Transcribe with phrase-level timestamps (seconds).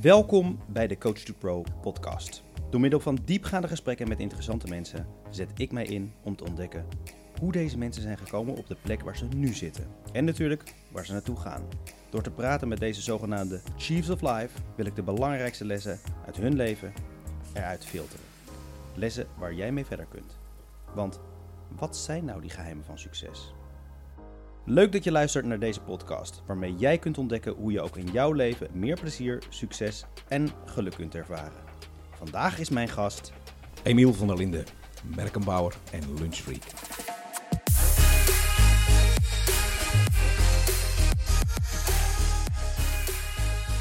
[0.00, 2.42] Welkom bij de Coach to Pro podcast.
[2.70, 6.86] Door middel van diepgaande gesprekken met interessante mensen zet ik mij in om te ontdekken
[7.40, 9.86] hoe deze mensen zijn gekomen op de plek waar ze nu zitten.
[10.12, 11.68] En natuurlijk waar ze naartoe gaan.
[12.10, 16.36] Door te praten met deze zogenaamde Chiefs of Life wil ik de belangrijkste lessen uit
[16.36, 16.92] hun leven
[17.52, 18.24] eruit filteren.
[18.94, 20.38] Lessen waar jij mee verder kunt.
[20.94, 21.20] Want
[21.76, 23.54] wat zijn nou die geheimen van succes?
[24.68, 28.06] Leuk dat je luistert naar deze podcast, waarmee jij kunt ontdekken hoe je ook in
[28.12, 31.62] jouw leven meer plezier, succes en geluk kunt ervaren.
[32.10, 33.32] Vandaag is mijn gast
[33.82, 34.64] Emiel van der Linden,
[35.14, 36.62] merkenbouwer en lunchfreak.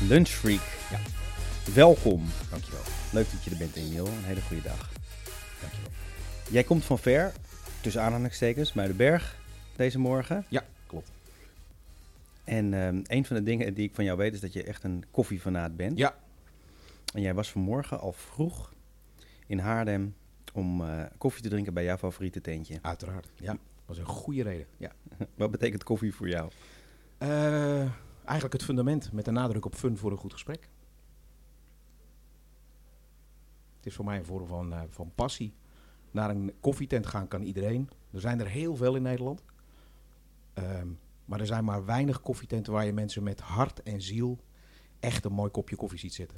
[0.08, 0.62] Lunchfreak.
[0.92, 1.00] Ja.
[1.74, 2.26] Welkom.
[2.50, 2.84] Dankjewel.
[3.12, 4.08] Leuk dat je er bent, Emiel.
[4.08, 4.90] Een hele goede dag.
[5.62, 5.92] Dankjewel.
[6.50, 7.34] Jij komt van ver,
[7.82, 9.36] tussen aanhalingstekens, Muidenberg,
[9.76, 10.46] deze morgen.
[10.50, 10.64] Ja.
[12.46, 14.84] En ehm, een van de dingen die ik van jou weet is dat je echt
[14.84, 15.98] een koffiefanaat bent.
[15.98, 16.16] Ja.
[17.14, 18.74] En jij was vanmorgen al vroeg
[19.48, 20.16] in Haarlem
[20.54, 22.80] om eh, koffie te drinken bij jouw favoriete tentje.
[22.82, 23.32] Uiteraard.
[23.36, 24.66] Ja, was een goede reden.
[24.78, 24.92] Ja.
[25.36, 26.52] Wat betekent koffie voor jou?
[27.18, 27.80] Eh,
[28.24, 30.70] eigenlijk het fundament met de nadruk op fun voor een goed gesprek.
[33.78, 35.54] Het is voor mij een vorm van, eh, van passie.
[36.12, 37.90] Naar een koffietent gaan kan iedereen.
[38.12, 39.44] Er zijn er heel veel in Nederland.
[40.54, 40.88] Ehm,
[41.26, 44.40] maar er zijn maar weinig koffietenten waar je mensen met hart en ziel
[45.00, 46.38] echt een mooi kopje koffie ziet zitten.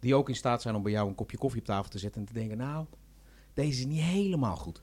[0.00, 2.20] Die ook in staat zijn om bij jou een kopje koffie op tafel te zetten
[2.20, 2.86] en te denken, nou,
[3.54, 4.82] deze is niet helemaal goed.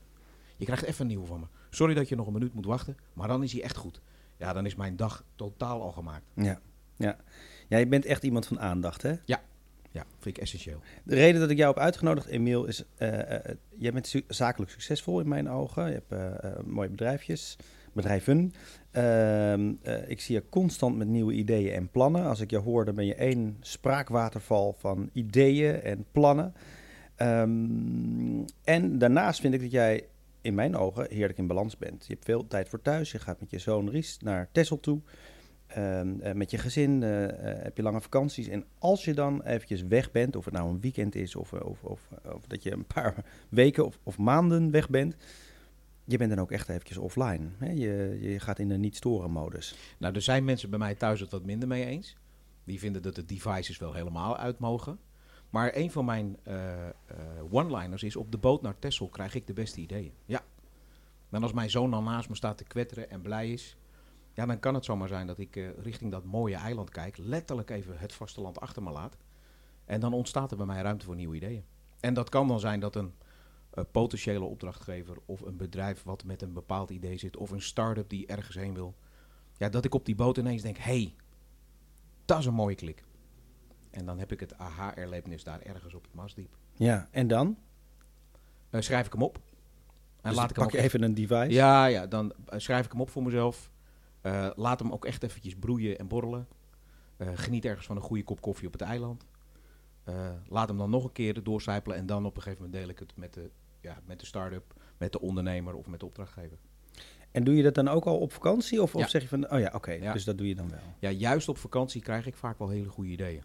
[0.56, 1.46] Je krijgt even een nieuwe van me.
[1.70, 4.00] Sorry dat je nog een minuut moet wachten, maar dan is hij echt goed.
[4.36, 6.24] Ja, dan is mijn dag totaal al gemaakt.
[6.34, 6.60] Ja.
[6.96, 7.16] Ja.
[7.68, 9.14] Jij bent echt iemand van aandacht, hè?
[9.90, 10.80] Ja, vind ik essentieel.
[11.04, 12.84] De reden dat ik jou heb uitgenodigd, Emiel, is...
[12.96, 15.86] eh eh, jij bent su- zakelijk succesvol in mijn ogen.
[15.86, 17.56] Je hebt eh, eh, mooie bedrijfjes,
[17.92, 18.52] bedrijven.
[18.96, 22.24] Ehm, eh, ik zie je constant met nieuwe ideeën en plannen.
[22.24, 26.54] Als ik je hoor, dan ben je één spraakwaterval van ideeën en plannen.
[27.16, 30.06] Ehm, en daarnaast vind ik dat jij
[30.40, 32.06] in mijn ogen heerlijk in balans bent.
[32.06, 33.12] Je hebt veel tijd voor thuis.
[33.12, 35.00] Je gaat met je zoon Ries naar Texel toe.
[35.66, 37.10] Ehm, eh, met je gezin eh,
[37.62, 38.48] heb je lange vakanties.
[38.48, 41.82] En als je dan eventjes weg bent, of het nou een weekend is of, of,
[41.82, 42.00] of,
[42.34, 43.14] of dat je een paar
[43.48, 45.16] weken of, of maanden weg bent,
[46.06, 47.48] je bent dan ook echt eventjes offline.
[47.58, 47.70] Hè?
[47.70, 49.74] Je, je gaat in de niet-storen modus.
[49.98, 52.16] Nou, er zijn mensen bij mij thuis het wat minder mee eens.
[52.64, 54.98] Die vinden dat de devices wel helemaal uit mogen.
[55.50, 56.94] Maar een van mijn eh, eh,
[57.50, 60.12] one-liners is: op de boot naar Texel krijg ik de beste ideeën.
[60.24, 60.42] Ja.
[61.30, 63.76] En als mijn zoon dan naast me staat te kwetteren en blij is,
[64.32, 67.70] ja, dan kan het zomaar zijn dat ik eh, richting dat mooie eiland kijk, letterlijk
[67.70, 69.16] even het vasteland achter me laat.
[69.84, 71.64] En dan ontstaat er bij mij ruimte voor nieuwe ideeën.
[72.00, 73.14] En dat kan dan zijn dat een
[73.84, 78.26] potentiële opdrachtgever of een bedrijf wat met een bepaald idee zit, of een start-up die
[78.26, 78.94] ergens heen wil,
[79.56, 81.14] ja, dat ik op die boot ineens denk: hey,
[82.24, 83.04] dat is een mooie klik.
[83.90, 86.56] En dan heb ik het aha-erlevenis daar ergens op het Maasdiep.
[86.74, 87.58] Ja, en dan?
[88.70, 89.36] Eh, schrijf ik hem op.
[89.36, 89.42] En
[90.32, 91.50] Dus laat ik hem pak ook je even een device.
[91.50, 93.70] Ja, ja, dan eh, schrijf ik hem op voor mezelf.
[94.20, 96.48] Eh, laat hem ook echt eventjes broeien en borrelen.
[97.16, 99.26] Eh, geniet ergens van een goede kop koffie op het eiland.
[100.04, 102.90] Eh, laat hem dan nog een keer doorcijpelen en dan op een gegeven moment deel
[102.90, 103.50] ik het met de,
[103.86, 106.58] ja, met de start-up, met de ondernemer of met de opdrachtgever.
[107.30, 108.82] En doe je dat dan ook al op vakantie?
[108.82, 110.12] Of, of zeg je van, oh ja, oké, Ja.
[110.12, 110.78] dus dat doe je dan wel.
[110.98, 113.42] Ja, juist op vakantie krijg ik vaak wel hele goede ideeën.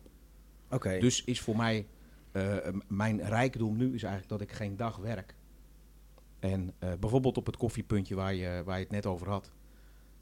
[0.69, 1.87] Oké, Dus is voor mij,
[2.31, 2.57] eh,
[2.87, 5.35] mijn rijkdom nu is eigenlijk dat ik geen dag werk.
[6.39, 9.51] En eh, bijvoorbeeld op het koffiepuntje waar je, waar je het net over had,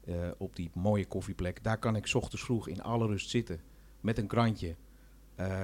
[0.04, 3.60] eh, op die mooie koffieplek, daar kan ik 's ochtends vroeg in alle rust zitten
[4.00, 4.74] met een krantje,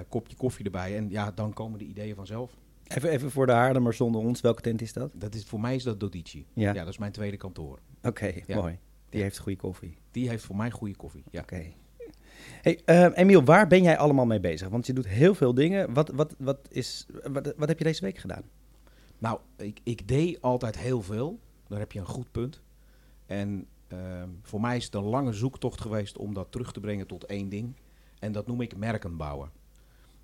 [0.08, 2.56] kopje koffie erbij en ja, dan komen de ideeën vanzelf.
[2.88, 4.40] Even, even voor de Haarlemmers zonder ons.
[4.40, 5.10] Welke tent is dat?
[5.14, 6.46] Dat is, voor mij is dat Dodici.
[6.52, 6.72] Ja.
[6.74, 7.78] Ja, dat is mijn tweede kantoor.
[8.02, 8.56] Oké, Ja.
[8.56, 8.78] mooi.
[9.08, 9.96] Die heeft goede koffie.
[10.10, 11.24] Die heeft voor mij goede koffie.
[11.30, 11.40] Ja.
[11.40, 11.72] Oké.
[12.62, 14.68] Hey, eh, Emiel, waar ben jij allemaal mee bezig?
[14.68, 15.94] Want je doet heel veel dingen.
[15.94, 18.42] Wat, wat, wat, is, wat, wat heb je deze week gedaan?
[19.18, 21.38] Nou, ik, ik deed altijd heel veel.
[21.68, 22.62] Daar heb je een goed punt.
[23.26, 27.06] En ehm, voor mij is het een lange zoektocht geweest om dat terug te brengen
[27.06, 27.74] tot één ding.
[28.18, 29.50] En dat noem ik merken bouwen.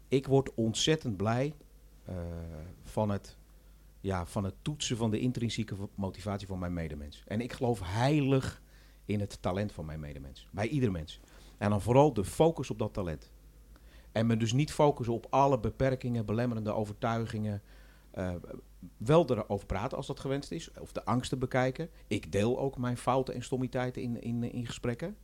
[0.08, 1.54] Ik word ontzettend blij
[2.82, 3.37] van, het,
[4.00, 7.22] ja, van het toetsen van de intrinsieke motivatie van mijn medemens.
[7.26, 8.62] En ik geloof heilig
[9.04, 10.49] in het talent van mijn medemens.
[10.50, 11.20] Bij ieder mens.
[11.58, 13.31] En dan vooral de focus op dat talent.
[14.12, 17.62] En me dus niet focussen op alle beperkingen, belemmerende overtuigingen.
[18.10, 18.34] eh,
[18.96, 20.70] wel erover praten als dat gewenst is.
[20.81, 21.90] Of de angsten bekijken.
[22.06, 25.16] Ik deel ook mijn fouten en stommiteiten in, in, in gesprekken.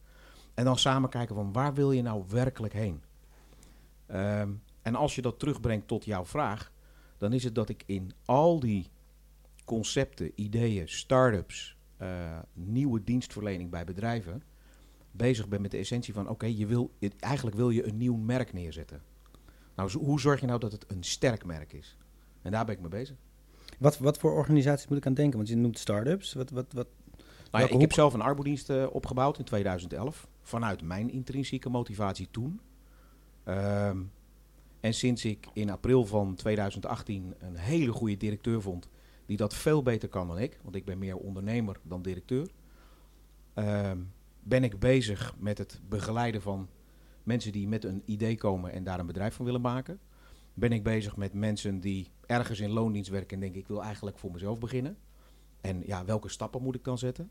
[0.54, 3.02] En dan samen kijken van waar wil je nou werkelijk heen?
[4.06, 4.50] Ehm,
[4.88, 6.73] en als je dat terugbrengt tot jouw vraag,
[7.19, 8.87] dan is het dat ik in al die
[9.64, 14.43] concepten, ideeën, start-ups, eh, nieuwe dienstverlening bij bedrijven
[15.11, 18.52] bezig ben met de essentie van oké, je wil eigenlijk wil je een nieuw merk
[18.52, 19.02] neerzetten.
[19.75, 21.96] Nou, hoe zorg je nou dat het een sterk merk is?
[22.43, 23.17] En daar ben ik mee bezig.
[23.79, 25.37] Wat, wat voor organisaties moet ik aan denken?
[25.37, 26.32] Want je noemt start-ups.
[26.32, 26.87] Wat, wat, wat?
[27.50, 30.29] Nou ja, ik heb zelf een arbodienst eh, opgebouwd in 2011.
[30.43, 32.61] Vanuit mijn intrinsieke motivatie toen.
[33.44, 33.99] Ehm,
[34.80, 38.88] en sinds ik in april van 2018 een hele goede directeur vond.
[39.26, 40.58] Die dat veel beter kan dan ik.
[40.62, 42.50] Want ik ben meer ondernemer dan directeur.
[43.54, 43.98] ehm,
[44.40, 46.69] ben ik bezig met het begeleiden van
[47.22, 50.00] mensen die met een idee komen en daar een bedrijf van willen maken.
[50.54, 54.19] Ben ik bezig met mensen die ergens in loondienst werken en denken ik wil eigenlijk
[54.19, 54.96] voor mezelf beginnen.
[55.60, 57.30] En ja, welke stappen moet ik dan zetten?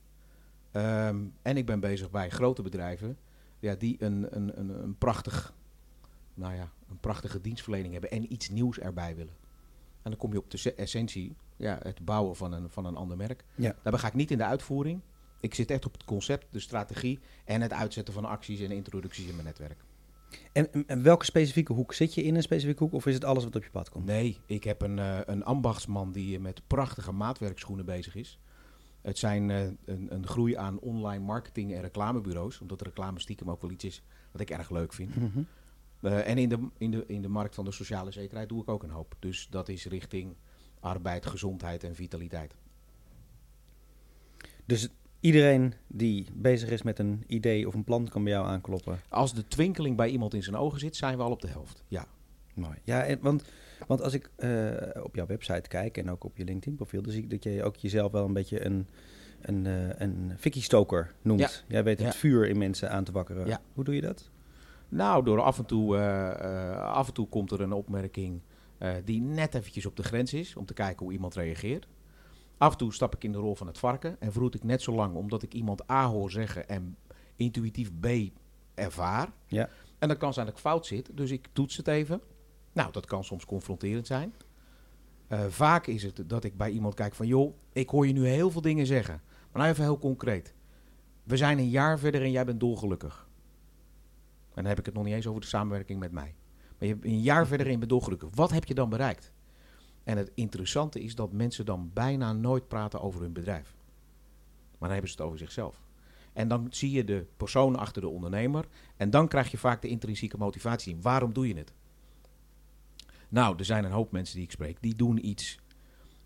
[0.72, 3.18] Ehm, en ik ben bezig bij grote bedrijven
[3.60, 5.54] ja, die een, een, een, een, prachtig,
[6.38, 9.34] nou ja, een prachtige dienstverlening hebben en iets nieuws erbij willen.
[10.02, 12.96] En dan kom je op de se- essentie, ja, het bouwen van een, van een
[12.96, 13.44] ander merk.
[13.56, 13.76] Ja.
[13.84, 15.02] Daarbij ga ik niet in de uitvoering.
[15.40, 19.28] Ik zit echt op het concept, de strategie en het uitzetten van acties en introducties
[19.28, 19.80] in mijn netwerk.
[20.52, 21.94] En, en- en welke specifieke hoek?
[21.94, 24.06] Zit je in een specifieke hoek of is het alles wat op je pad komt?
[24.06, 28.40] Nee, ik heb een, eh, een ambachtsman die met prachtige maatwerkschoenen bezig is.
[29.02, 32.60] Het zijn eh, een, een groei aan online marketing en reclamebureaus.
[32.62, 34.02] Omdat reclame stiekem ook wel iets is
[34.32, 35.16] wat ik erg leuk vind.
[35.16, 35.42] Mhm.
[36.02, 38.70] Eh, en in de, in, de, in de markt van de sociale zekerheid doe ik
[38.70, 39.16] ook een hoop.
[39.20, 40.36] Dus dat is richting
[40.80, 42.56] arbeid, gezondheid en vitaliteit.
[44.66, 44.88] Dus
[45.20, 49.00] iedereen die bezig is met een idee of een plan kan bij jou aankloppen.
[49.10, 51.84] Als de twinkeling bij iemand in zijn ogen zit, zijn we al op de helft.
[51.88, 52.06] Ja.
[52.54, 52.78] Mooi.
[52.84, 53.44] Ja, en, want,
[53.88, 57.24] want als ik eh, op jouw website kijk en ook op je LinkedIn-profiel, dan zie
[57.24, 58.88] ik dat je ook jezelf wel een beetje een,
[59.42, 61.40] een, eh een fikkie-stoker noemt.
[61.40, 61.50] Ja.
[61.68, 62.20] Jij weet het Ja.
[62.20, 63.48] vuur in mensen aan te wakkeren.
[63.48, 63.62] Ja.
[63.74, 64.30] Hoe doe je dat?
[64.90, 68.42] Nou, door af en toe, eh, eh, af en toe komt er een opmerking
[68.78, 71.88] eh, die net eventjes op de grens is, om te kijken hoe iemand reageert.
[72.58, 74.82] Af en toe stap ik in de rol van het varken en vroet ik net
[74.82, 76.98] zo lang omdat ik iemand A hoor zeggen en
[77.36, 78.08] intuïtief B
[78.74, 79.32] ervaar.
[79.46, 79.70] Ja.
[80.00, 82.22] En dan kan zijn dat ik fout zit, dus ik toets het even.
[82.74, 84.34] Nou, dat kan soms confronterend zijn.
[85.48, 88.52] Vaak is het dat ik bij iemand kijk van, joh, ik hoor je nu heel
[88.52, 89.22] veel dingen zeggen.
[89.52, 90.54] Maar nou even heel concreet.
[91.24, 93.27] We zijn een jaar verder en jij bent dolgelukkig.
[94.58, 96.36] En dan heb ik het nog niet eens over de samenwerking met mij.
[96.78, 98.30] Maar je bent een jaar verder en je bent dolgelukkig.
[98.34, 99.32] Wat heb je dan bereikt?
[100.04, 103.76] En het interessante is dat mensen dan bijna nooit praten over hun bedrijf.
[104.70, 105.82] Maar dan hebben ze het over zichzelf.
[106.34, 108.66] En dan zie je de persoon achter de ondernemer.
[108.96, 110.98] En dan krijg je vaak de intrinsieke motivatie.
[111.02, 111.74] Waarom doe je het?
[113.30, 114.82] Nou, er zijn een hoop mensen die ik spreek.
[114.82, 115.60] Die doen iets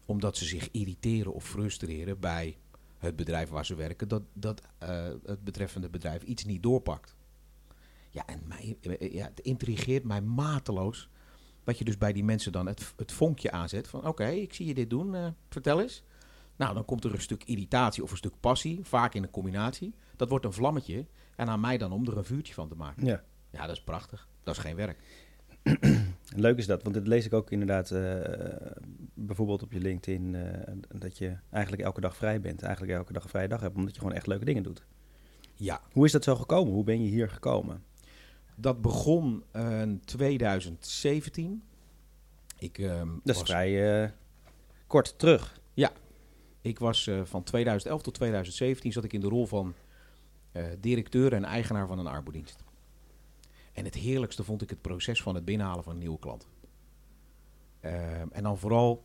[0.06, 2.58] omdat ze zich irriteren of frustreren bij
[2.98, 4.08] het bedrijf waar ze werken.
[4.08, 7.16] Dat, dat eh, het betreffende bedrijf iets niet doorpakt.
[8.14, 11.10] Ja, en mij, eh, ja, het intrigeert mij mateloos.
[11.64, 13.88] Dat je dus bij die mensen dan het, het vonkje aanzet.
[13.88, 15.16] Van oké, ik zie je dit doen.
[15.16, 16.04] eh, vertel eens.
[16.56, 18.80] Nou, dan komt er een stuk irritatie of een stuk passie.
[18.84, 19.94] Vaak in een combinatie.
[20.16, 21.06] Dat wordt een vlammetje.
[21.36, 23.06] En aan mij dan om er een vuurtje van te maken.
[23.06, 23.24] Ja.
[23.52, 24.28] Ja, dat is prachtig.
[24.44, 25.00] Dat is geen werk.
[26.36, 28.72] Leuk is dat, want dat lees ik ook inderdaad eh,
[29.14, 30.36] bijvoorbeeld op je LinkedIn,
[30.96, 32.62] dat je eigenlijk elke dag vrij bent.
[32.62, 34.86] Eigenlijk elke dag een vrije dag hebt, omdat je gewoon echt leuke dingen doet.
[35.56, 36.74] Ja, Hoe is dat zo gekomen?
[36.74, 37.84] Hoe ben je hier gekomen?
[38.62, 41.64] Dat begon eh, in 2017.
[42.58, 44.10] Ik, ehm, Dat is was, vrij eh,
[44.88, 45.60] kort terug.
[46.62, 49.74] ik was eh, van 2011 tot 2017 zat ik in de rol van
[50.52, 52.64] eh, directeur en eigenaar van een arbodienst.
[53.74, 56.48] En het heerlijkste vond ik het proces van het binnenhalen van een nieuwe klant.
[57.80, 59.04] Ehm, en dan vooral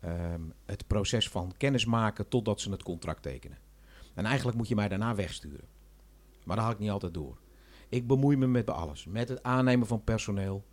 [0.00, 3.58] ehm, het proces van kennismaken totdat ze het contract tekenen.
[4.14, 5.68] En eigenlijk moet je mij daarna wegsturen.
[6.44, 7.38] Maar dat had ik niet altijd door.
[7.90, 9.06] Ik bemoei me met alles.
[9.06, 10.64] Met het aannemen van personeel.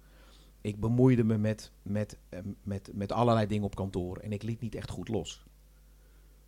[0.61, 4.17] Ik bemoeide me met, met, eh, met, met allerlei dingen op kantoor.
[4.17, 5.45] En ik liet niet echt goed los.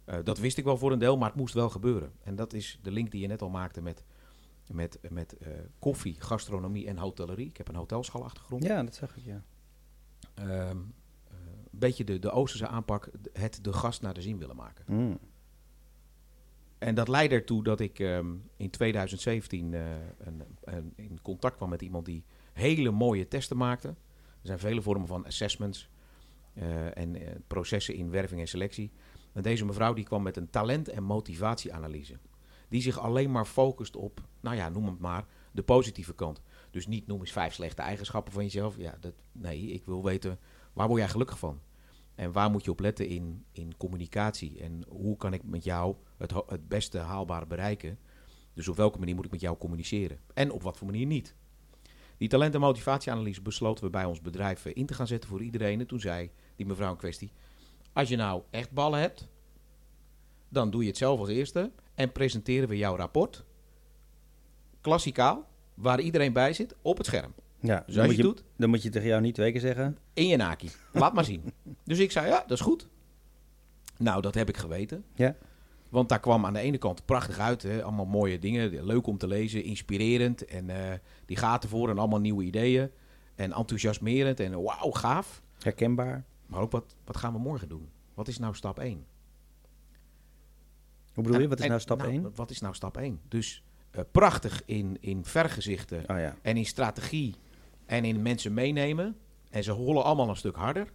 [0.10, 2.12] Eh, dat wist ik wel voor een deel, maar het moest wel gebeuren.
[2.24, 4.04] En dat is de link die je net al maakte met,
[4.68, 7.48] met, met eh, koffie, gastronomie en hotellerie.
[7.48, 8.64] Ik heb een hotelschalachtergrond.
[8.64, 9.44] Ja, dat zag ik, ja.
[10.34, 11.38] Ehm, eh,
[11.72, 14.86] een beetje de, de Oosterse aanpak, het de gast naar de zin willen maken.
[14.88, 15.20] Mm.
[16.80, 19.82] En dat leidde ertoe dat ik ehm, in 2017 eh,
[20.18, 23.88] een, een- in contact kwam met iemand die hele mooie testen maakte.
[23.88, 23.96] Er
[24.48, 25.90] zijn vele vormen van assessments
[26.54, 28.92] eh, en eh, processen in werving en selectie.
[29.34, 32.18] En deze mevrouw die kwam met een talent- en motivatieanalyse.
[32.70, 36.42] Die zich alleen maar focust op, nou ja, noem het maar, de positieve kant.
[36.72, 38.78] Dus niet noem eens vijf slechte eigenschappen van jezelf.
[38.78, 40.40] Ja, dat, nee, ik wil weten,
[40.74, 41.60] waar word jij gelukkig van?
[42.20, 44.60] En waar moet je op letten in, in communicatie?
[44.60, 48.00] En hoe kan ik met jou het, het beste haalbare bereiken?
[48.54, 50.20] Dus op welke manier moet ik met jou communiceren?
[50.34, 51.36] En op wat voor manier niet?
[52.18, 55.42] Die talent- en motivatieanalyse besloten we bij ons bedrijf eh, in te gaan zetten voor
[55.42, 55.80] iedereen.
[55.80, 57.32] En toen zei die mevrouw in kwestie...
[57.94, 59.28] Als je nou echt ballen hebt,
[60.50, 61.72] dan doe je het zelf als eerste...
[61.94, 63.44] en presenteren we jouw rapport,
[64.82, 67.34] klassikaal, waar iedereen bij zit, op het scherm.
[67.62, 69.98] Ja, Dus dan, als je doet, dan moet je tegen jou niet twee keer zeggen.
[70.14, 70.70] in je naki.
[70.94, 71.44] Laat maar zien.
[71.84, 72.88] Dus ik zei, ja, dat is goed.
[73.98, 75.04] Nou, dat heb ik geweten.
[75.16, 75.36] Ja.
[75.90, 77.64] Want daar kwam aan de ene kant prachtig uit.
[77.64, 77.84] Hè?
[77.84, 78.86] Allemaal mooie dingen.
[78.86, 80.46] Leuk om te lezen, inspirerend.
[80.46, 82.90] En eh, die gaat ervoor en allemaal nieuwe ideeën.
[83.36, 85.42] En enthousiasmerend en wauw, gaaf.
[85.60, 86.24] Herkenbaar.
[86.46, 87.90] Maar ook, wat, wat gaan we morgen doen?
[88.14, 89.06] Wat is nou stap 1?
[91.14, 91.48] Hoe bedoel je?
[91.48, 92.32] Wat is En- nou stap nou, 1?
[92.36, 93.20] Wat is nou stap 1?
[93.28, 96.36] Dus eh, prachtig in, in vergezichten Oh ja.
[96.42, 97.36] en in strategie
[97.90, 99.18] en in mensen meenemen.
[99.50, 100.92] En ze hollen allemaal een stuk harder.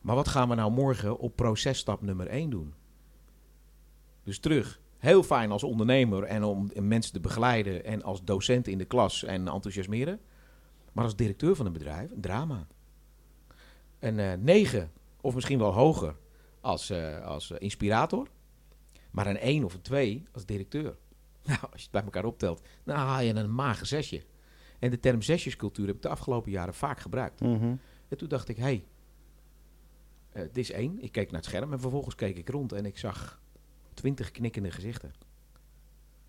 [0.00, 2.74] Maar wat gaan we nou morgen op processtap nummer 1 doen?
[4.22, 4.80] Dus terug.
[4.98, 9.24] Heel fijn als ondernemer en om mensen te begeleiden en als docent in de klas
[9.24, 10.20] en enthousiasmeren.
[10.92, 12.66] Maar als directeur van een bedrijf, een drama.
[13.98, 16.16] Een eh 9 of misschien wel hoger
[16.60, 18.28] als, eh, als eh, inspirator.
[19.10, 20.96] Maar een 1 of een 2 als directeur.
[21.46, 24.22] Nou, als je het bij elkaar optelt, dan haal je een mager zesje.
[24.86, 27.40] En de term zesjescultuur heb ik de afgelopen jaren vaak gebruikt.
[27.40, 27.74] Mhm.
[28.08, 28.86] En toen dacht ik, hé, hey,
[30.32, 31.02] eh, dit is één.
[31.02, 33.40] Ik keek naar het scherm en vervolgens keek ik rond en ik zag
[33.94, 35.12] twintig knikkende gezichten.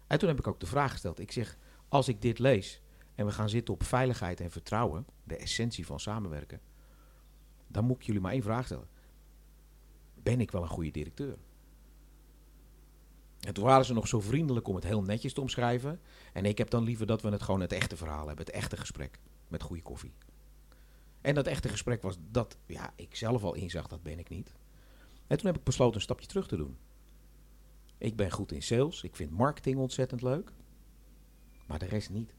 [0.08, 1.20] En toen heb ik ook de vraag gesteld.
[1.20, 2.82] Ik zeg, als ik dit lees
[3.16, 6.62] en we gaan zitten op veiligheid en vertrouwen, de essentie van samenwerken,
[7.68, 8.88] dan moet ik jullie maar één vraag stellen.
[10.14, 11.38] Ben ik wel een goede directeur?
[13.40, 16.00] En toen waren ze nog zo vriendelijk om het heel netjes te omschrijven.
[16.34, 18.78] En ik heb dan liever dat we het gewoon het echte verhaal hebben, het echte
[18.78, 20.14] gesprek met goede koffie.
[21.22, 24.54] En dat echte gesprek was dat ja, ik zelf al inzag, dat ben ik niet.
[25.28, 26.78] En toen heb ik besloten een stapje terug te doen.
[27.98, 30.52] Ik ben goed in sales, ik vind marketing ontzettend leuk,
[31.66, 32.34] maar de rest niet.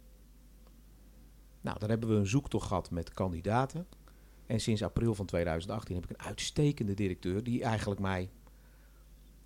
[1.60, 3.86] Nou, dan hebben we een zoektocht gehad met kandidaten.
[4.46, 8.30] En sinds april van 2018 heb ik een uitstekende directeur die eigenlijk mij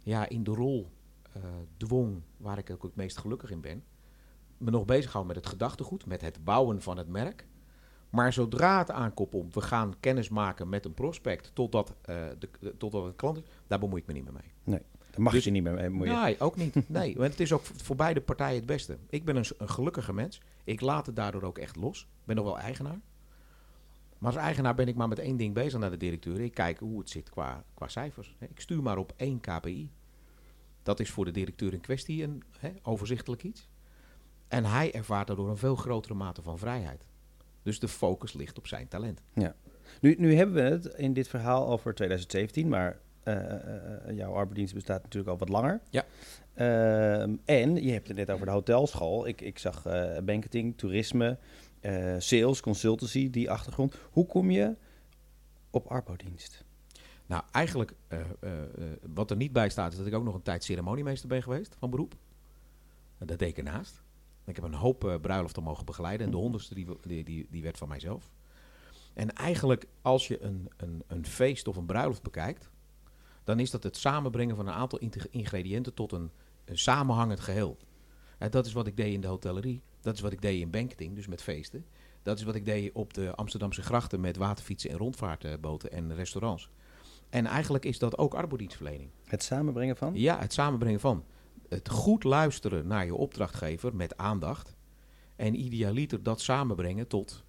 [0.03, 0.91] ja, in de rol
[1.77, 3.85] dwong waar ik ook het meest gelukkig in ben.
[4.59, 7.47] Me nog bezighouden met het gedachtegoed, met het bouwen van het merk.
[8.11, 12.49] Maar zodra het aankomt op we gaan kennis maken met een prospect totdat, eh de,
[12.61, 14.81] de- totdat een klant is, daar bemoei ik me niet meer mee.
[15.11, 16.21] Daar mag Dus- je niet meer mee bemoeien.
[16.23, 16.75] Nee, ook niet.
[16.89, 18.99] Nee, want het is ook voor beide partijen het beste.
[19.09, 20.41] Ik ben een, een gelukkige mens.
[20.65, 22.01] Ik laat het daardoor ook echt los.
[22.01, 23.01] Ik ben nog wel eigenaar.
[24.19, 26.41] Maar als eigenaar ben ik maar met één ding bezig naar de directeur.
[26.41, 28.37] Ik kijk hoe het zit qua, qua cijfers.
[28.39, 29.91] Ik stuur maar op één KPI.
[30.83, 33.69] Dat is voor de directeur in kwestie een hè, overzichtelijk iets.
[34.49, 37.05] En hij ervaart daardoor een veel grotere mate van vrijheid.
[37.63, 39.23] Dus de focus ligt op zijn talent.
[40.01, 43.35] Nu, nu hebben we het in dit verhaal over 2017, maar eh,
[44.15, 45.81] jouw arbeidsdienst bestaat natuurlijk al wat langer.
[45.91, 46.05] Ja.
[46.55, 49.27] Ehm, en je hebt het net over de hotelschool.
[49.27, 49.83] Ik, ik zag
[50.25, 51.39] banketing, toerisme,
[52.19, 53.95] sales, consultancy, die achtergrond.
[54.11, 54.77] Hoe kom je
[55.71, 56.65] op arbodienst?
[57.33, 58.69] Nou, eigenlijk, eh, eh, eh,
[59.15, 61.77] wat er niet bij staat, is dat ik ook nog een tijd ceremoniemeester ben geweest
[61.79, 62.15] van beroep.
[63.19, 64.03] Dat deed ik ernaast.
[64.45, 66.27] Ik heb een hoop bruiloften mogen begeleiden.
[66.27, 66.87] En de honderdste, die,
[67.25, 68.31] die, die, werd van mijzelf.
[69.13, 72.71] En eigenlijk, als je een, een, een feest of een bruiloft bekijkt,
[73.45, 76.31] dan is dat het samenbrengen van een aantal ingrediënten tot een,
[76.65, 77.77] een samenhangend geheel.
[78.39, 79.83] En dat is wat ik deed in de hotellerie.
[80.01, 81.87] Dat is wat ik deed in banketing, dus met feesten.
[82.23, 86.71] Dat is wat ik deed op de Amsterdamse grachten met waterfietsen en rondvaartboten en restaurants.
[87.33, 89.11] En eigenlijk is dat ook arbodienstverlening.
[89.25, 90.15] Het samenbrengen van?
[90.15, 91.25] Ja, het samenbrengen van.
[91.69, 94.75] Het goed luisteren naar je opdrachtgever met aandacht.
[95.37, 97.45] En idealiter dat samenbrengen tot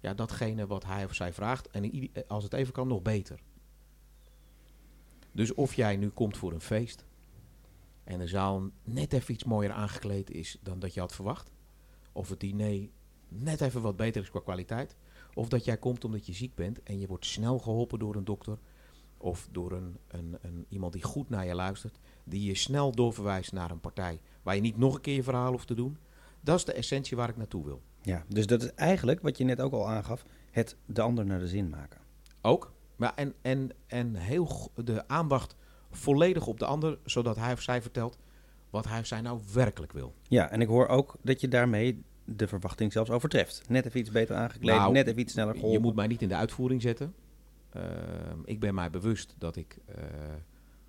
[0.00, 1.70] ja, datgene wat hij of zij vraagt.
[1.70, 3.38] En als het even kan, nog beter.
[5.32, 7.04] Dus of jij nu komt voor een feest.
[8.04, 11.50] En de zaal net even iets mooier aangekleed is dan dat je had verwacht.
[12.12, 12.88] Of het diner
[13.28, 14.96] net even wat beter is qua kwaliteit.
[15.34, 18.24] Of dat jij komt omdat je ziek bent en je wordt snel geholpen door een
[18.24, 18.58] dokter.
[19.18, 21.98] Of door een, een, een, iemand die goed naar je luistert.
[22.24, 25.50] Die je snel doorverwijst naar een partij waar je niet nog een keer je verhaal
[25.50, 25.96] hoeft te doen.
[26.40, 27.82] Dat is de essentie waar ik naartoe wil.
[28.02, 31.38] Ja, dus dat is eigenlijk wat je net ook al aangaf, het de ander naar
[31.38, 32.00] de zin maken.
[32.40, 32.72] Ook.
[32.96, 35.56] Maar en, en, en heel de aandacht
[35.90, 38.18] volledig op de ander, zodat hij of zij vertelt
[38.70, 40.14] wat hij of zij nou werkelijk wil.
[40.28, 43.62] Ja, en ik hoor ook dat je daarmee de verwachting zelfs overtreft.
[43.68, 45.78] Net even iets beter aangekleed, Nou, net even iets sneller geholpen.
[45.78, 47.14] Je moet mij niet in de uitvoering zetten.
[47.76, 50.04] Ehm, ik ben mij bewust dat ik eh,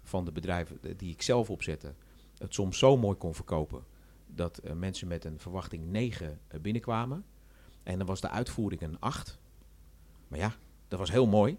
[0.03, 1.93] van de bedrijven die ik zelf opzette,
[2.37, 3.83] het soms zo mooi kon verkopen
[4.27, 7.25] dat eh, mensen met een verwachting 9 eh, binnenkwamen.
[7.83, 9.39] En dan was de uitvoering een 8.
[10.27, 10.55] Maar ja,
[10.87, 11.57] dat was heel mooi.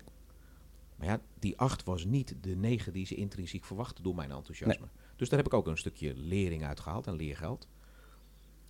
[0.97, 4.87] Maar ja, die 8 was niet de 9 die ze intrinsiek verwachten door mijn enthousiasme.
[5.17, 7.69] Dus daar heb ik ook een stukje lering uitgehaald en leergeld.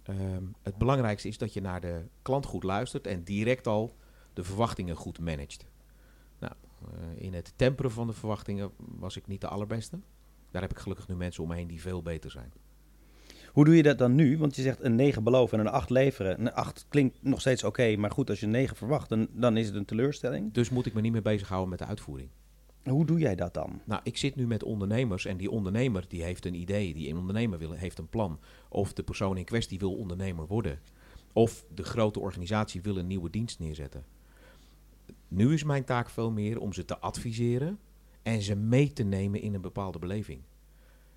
[0.03, 3.97] Ehm, het belangrijkste is dat je naar de klant goed luistert en direct al
[4.33, 5.67] de verwachtingen goed managt.
[6.39, 6.53] Nou,
[6.93, 9.99] eh, in het temperen van de verwachtingen was ik niet de allerbeste.
[10.51, 12.53] Daar heb ik gelukkig nu mensen om me heen die veel beter zijn.
[13.53, 14.39] Hoe doe je dat dan nu?
[14.39, 16.41] Want je zegt een 9 beloven en een 8 leveren.
[16.41, 19.57] Een 8 klinkt nog steeds oké, maar goed, als je een 9 verwacht, dan, dan
[19.57, 20.53] is het een teleurstelling.
[20.53, 22.31] Dus moet ik me niet meer bezighouden met de uitvoering.
[22.85, 23.81] Hoe doe jij dat dan?
[23.85, 27.17] Nou, ik zit nu met ondernemers en die ondernemer die heeft een idee, die een
[27.17, 28.41] ondernemer wil, heeft een plan.
[28.69, 30.79] Of de persoon in kwestie wil ondernemer worden.
[31.33, 34.05] Of de grote organisatie wil een nieuwe dienst neerzetten.
[35.29, 37.79] Nu is mijn taak veel meer om ze te adviseren
[38.23, 40.43] en ze mee te nemen in een bepaalde beleving.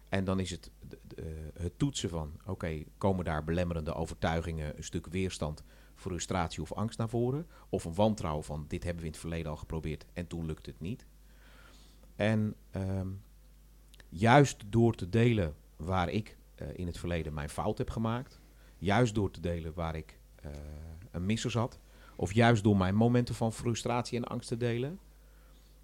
[0.10, 5.08] En dan is het de- het toetsen van, oké, komen daar belemmerende overtuigingen, een stuk
[5.08, 5.64] weerstand,
[5.96, 7.48] frustratie of angst naar voren?
[7.70, 10.66] Of een wantrouwen van, dit hebben we in het verleden al geprobeerd en toen lukt
[10.66, 11.06] het niet.
[12.16, 13.08] En ehm,
[14.10, 18.40] juist door te delen waar ik eh, in het verleden mijn fout heb gemaakt,
[18.78, 20.52] juist door te delen waar ik eh,
[21.12, 21.80] een misser zat,
[22.22, 25.00] of juist door mijn momenten van frustratie en angst te delen,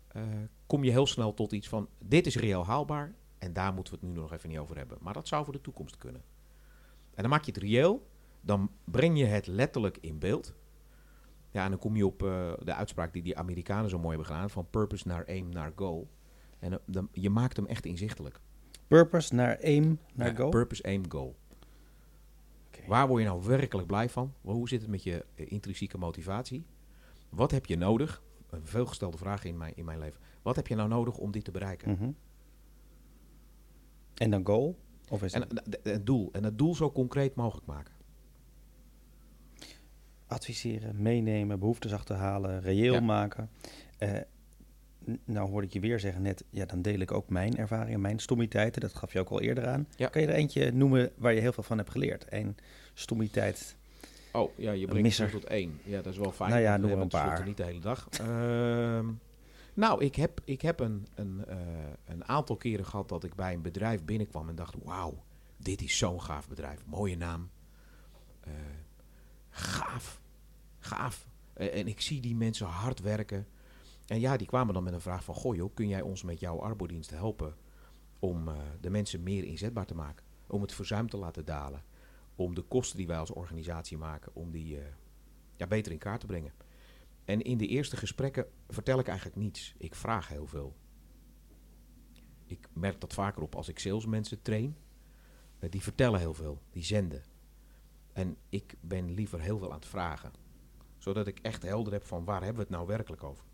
[0.07, 0.23] eh,
[0.67, 3.99] kom je heel snel tot iets van: dit is reëel haalbaar en daar moeten we
[3.99, 4.97] het nu nog even niet over hebben.
[5.01, 6.21] Maar dat zou voor de toekomst kunnen.
[7.13, 8.07] En dan maak je het reëel,
[8.41, 10.53] dan breng je het letterlijk in beeld.
[11.51, 14.33] Ja, en dan kom je op eh, de uitspraak die die Amerikanen zo mooi hebben
[14.33, 16.09] gedaan: van purpose naar aim naar goal.
[16.59, 18.39] En eh, dan, je maakt hem echt inzichtelijk.
[18.87, 20.49] Purpose naar aim naar Ja, goal?
[20.49, 21.35] Purpose, aim, goal.
[22.87, 24.33] Waar word je nou werkelijk blij van?
[24.41, 26.65] Hoe zit het met je eh, intrinsieke motivatie?
[27.29, 28.21] Wat heb je nodig?
[28.49, 30.19] Een veelgestelde vraag in mijn, in mijn leven.
[30.41, 31.91] Wat heb je nou nodig om dit te bereiken?
[31.91, 32.09] Mhm.
[34.13, 34.77] En dan goal?
[35.09, 35.47] Of is En
[35.83, 36.29] het doel.
[36.31, 37.95] En het doel zo concreet mogelijk maken.
[40.27, 42.99] adviseren, meenemen, behoeftes achterhalen, reëel Ja.
[42.99, 43.49] maken?
[44.05, 44.23] N-
[45.25, 48.19] nou hoorde ik je weer zeggen net, ja, dan deel ik ook mijn ervaringen, mijn
[48.19, 48.81] stommiteiten.
[48.81, 49.87] Dat gaf je ook al eerder aan.
[49.95, 50.07] Ja.
[50.07, 52.25] Kan je er eentje noemen waar je heel veel van hebt geleerd?
[52.29, 52.57] Eén
[52.93, 53.75] stommiteit.
[54.31, 55.79] Oh, ja, je brengt het tot één.
[55.83, 56.49] Ja, dat is wel fijn.
[56.49, 57.45] Nou ja, noem er een paar.
[57.45, 58.07] niet de hele dag.
[58.09, 59.05] Ehm,
[59.73, 61.57] nou, ik heb, ik heb een, een, eh,
[62.05, 64.75] een aantal keren gehad dat ik bij een bedrijf binnenkwam en dacht...
[64.83, 65.23] Wauw,
[65.57, 66.85] dit is zo'n gaaf bedrijf.
[66.85, 67.49] Mooie naam.
[68.41, 68.51] Eh,
[69.49, 70.21] gaaf.
[70.79, 71.27] Gaaf.
[71.53, 73.47] En ik zie die mensen hard werken.
[74.07, 75.35] En ja, die kwamen dan met een vraag van...
[75.35, 77.55] Goh joh, kun jij ons met jouw arbodienst helpen...
[78.19, 80.25] om eh, de mensen meer inzetbaar te maken?
[80.47, 81.83] Om het verzuim te laten dalen?
[82.35, 84.35] Om de kosten die wij als organisatie maken...
[84.35, 84.85] om die eh,
[85.55, 86.53] ja, beter in kaart te brengen?
[87.25, 89.75] En in de eerste gesprekken vertel ik eigenlijk niets.
[89.77, 90.75] Ik vraag heel veel.
[92.45, 94.77] Ik merk dat vaker op als ik salesmensen train.
[95.59, 97.23] Eh, die vertellen heel veel, die zenden.
[98.13, 100.31] En ik ben liever heel veel aan het vragen.
[100.97, 103.45] Zodat ik echt helder heb van waar hebben we het nou werkelijk over.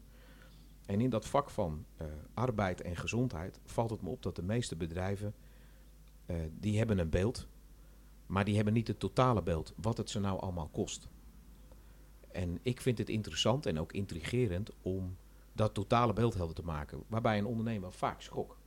[0.85, 4.43] En in dat vak van eh, arbeid en gezondheid valt het me op dat de
[4.43, 5.33] meeste bedrijven...
[6.25, 7.47] eh, die hebben een beeld,
[8.25, 9.73] maar die hebben niet het totale beeld.
[9.75, 11.07] Wat het ze nou allemaal kost.
[12.31, 15.17] En ik vind het interessant en ook intrigerend om
[15.53, 17.03] dat totale beeld helder te maken.
[17.07, 18.57] Waarbij een ondernemer vaak schrok.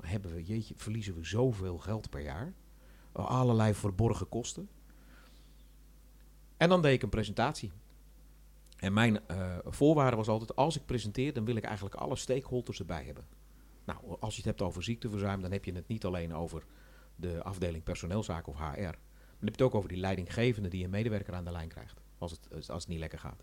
[0.00, 2.52] Hebben we, jeetje, verliezen we zoveel geld per jaar?
[3.12, 4.68] Allerlei verborgen kosten.
[6.56, 7.72] En dan deed ik een presentatie.
[8.80, 12.78] En mijn eh, voorwaarde was altijd, als ik presenteer, dan wil ik eigenlijk alle stakeholders
[12.78, 13.24] erbij hebben.
[13.84, 16.64] Nou, als je het hebt over ziekteverzuim, dan heb je het niet alleen over
[17.16, 18.64] de afdeling personeelzaken of HR.
[18.64, 18.98] Maar
[19.38, 22.00] dan heb je het ook over die leidinggevende die een medewerker aan de lijn krijgt.
[22.18, 23.42] Als het, als het niet lekker gaat.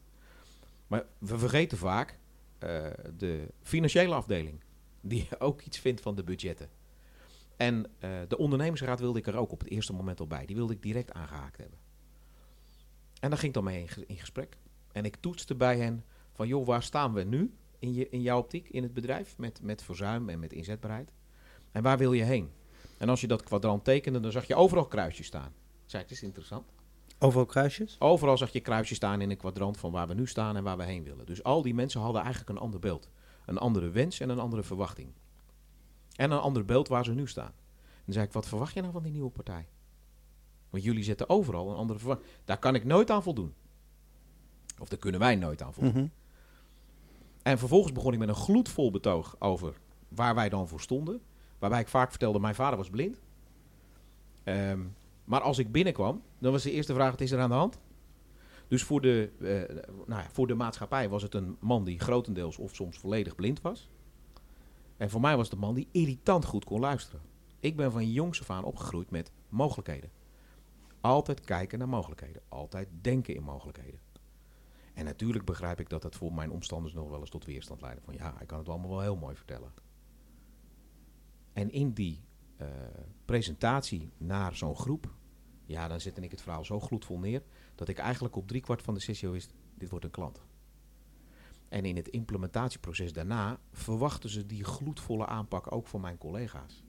[0.87, 2.19] Maar we vergeten vaak
[2.57, 4.63] eh, de financiële afdeling.
[5.01, 6.69] Die ook iets vindt van de budgetten.
[7.57, 10.45] En eh, de ondernemersraad wilde ik er ook op het eerste moment al bij.
[10.45, 11.79] Die wilde ik direct aangehaakt hebben.
[13.19, 14.57] En daar ging ik dan mee in gesprek.
[14.97, 18.39] En ik toetste bij hen van, joh, waar staan we nu in, je, in jouw
[18.39, 19.37] optiek in het bedrijf?
[19.37, 21.13] Met, met verzuim en met inzetbaarheid.
[21.71, 22.49] En waar wil je heen?
[22.97, 25.47] En als je dat kwadrant tekende, dan zag je overal kruisjes staan.
[25.83, 26.65] Ik zei, het is interessant.
[27.19, 27.95] Overal kruisjes?
[27.99, 30.77] Overal zag je kruisjes staan in een kwadrant van waar we nu staan en waar
[30.77, 31.25] we heen willen.
[31.25, 33.09] Dus al die mensen hadden eigenlijk een ander beeld.
[33.45, 35.11] Een andere wens en een andere verwachting.
[36.15, 37.53] En een ander beeld waar ze nu staan.
[37.75, 39.67] En dan zei ik, wat verwacht je nou van die nieuwe partij?
[40.69, 42.29] Want jullie zetten overal een andere verwachting.
[42.45, 43.53] Daar kan ik nooit aan voldoen.
[44.79, 45.91] Of daar kunnen wij nooit aan voldoen.
[45.91, 46.07] Mhm.
[47.43, 49.73] En vervolgens begon ik met een gloedvol betoog over
[50.07, 51.21] waar wij dan voor stonden.
[51.59, 53.21] Waarbij ik vaak vertelde, mijn vader was blind.
[54.43, 54.79] Ehm,
[55.25, 57.79] maar als ik binnenkwam, dan was de eerste vraag, wat is er aan de hand?
[58.67, 59.75] Dus voor de, eh,
[60.07, 63.61] nou ja, voor de maatschappij was het een man die grotendeels of soms volledig blind
[63.61, 63.89] was.
[64.97, 67.21] En voor mij was het een man die irritant goed kon luisteren.
[67.59, 70.09] Ik ben van jongs af aan opgegroeid met mogelijkheden.
[71.01, 72.41] Altijd kijken naar mogelijkheden.
[72.49, 73.99] Altijd denken in mogelijkheden.
[74.97, 78.01] En natuurlijk begrijp ik dat dat voor mijn omstanders nog wel eens tot weerstand leidde.
[78.01, 79.73] Van ja, ik kan het allemaal wel heel mooi vertellen.
[81.53, 82.23] En in die
[82.55, 82.67] eh,
[83.25, 85.13] presentatie naar zo'n groep,
[85.65, 87.43] ja, dan zette ik het verhaal zo gloedvol neer,
[87.75, 90.41] dat ik eigenlijk op driekwart van de sessie wist, dit wordt een klant.
[91.69, 96.83] En in het implementatieproces daarna verwachten ze die gloedvolle aanpak ook van mijn collega's.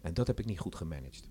[0.00, 1.30] En dat heb ik niet goed gemanaged.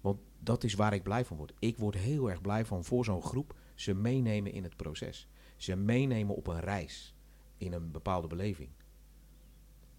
[0.00, 1.52] Want dat is waar ik blij van word.
[1.58, 5.28] Ik word heel erg blij van voor zo'n groep ze meenemen in het proces.
[5.56, 7.14] Ze meenemen op een reis
[7.56, 8.70] in een bepaalde beleving.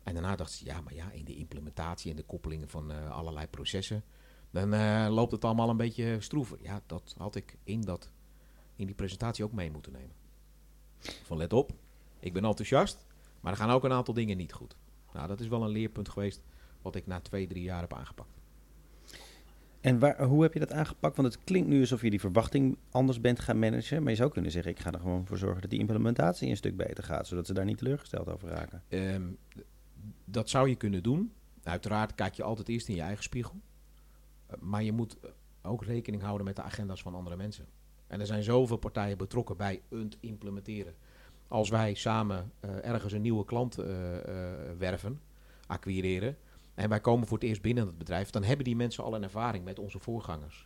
[0.03, 3.12] En daarna dacht ze, ja, maar ja, in de implementatie en de koppelingen van uh,
[3.12, 4.03] allerlei processen,
[4.51, 6.57] dan uh, loopt het allemaal een beetje stroever.
[6.62, 8.12] Ja, dat had ik in, dat,
[8.75, 10.15] in die presentatie ook mee moeten nemen.
[10.99, 11.71] Van let op,
[12.19, 13.05] ik ben enthousiast,
[13.41, 14.75] maar er gaan ook een aantal dingen niet goed.
[15.13, 16.43] Nou, dat is wel een leerpunt geweest
[16.81, 18.33] wat ik na twee, drie jaar heb aangepakt.
[19.84, 21.15] En waar, hoe heb je dat aangepakt?
[21.15, 24.02] Want het klinkt nu alsof je die verwachting anders bent gaan managen.
[24.02, 26.58] Maar je zou kunnen zeggen, ik ga er gewoon voor zorgen dat die implementatie een
[26.58, 27.28] stuk beter gaat.
[27.28, 28.84] Zodat ze daar niet teleurgesteld over raken.
[28.89, 29.38] Um,
[30.26, 31.32] dat zou je kunnen doen.
[31.63, 33.56] Uiteraard kijk je altijd eerst in je eigen spiegel.
[34.52, 35.17] Uh, maar je moet
[35.62, 37.65] ook rekening houden met de agenda's van andere mensen.
[38.08, 40.93] En er zijn zoveel partijen betrokken bij het implementeren.
[41.48, 43.86] Als wij samen uh, ergens een nieuwe klant uh,
[44.78, 45.19] werven,
[45.67, 46.38] acquireren
[46.73, 49.23] en wij komen voor het eerst binnen het bedrijf, dan hebben die mensen al een
[49.23, 50.65] ervaring met onze voorgangers.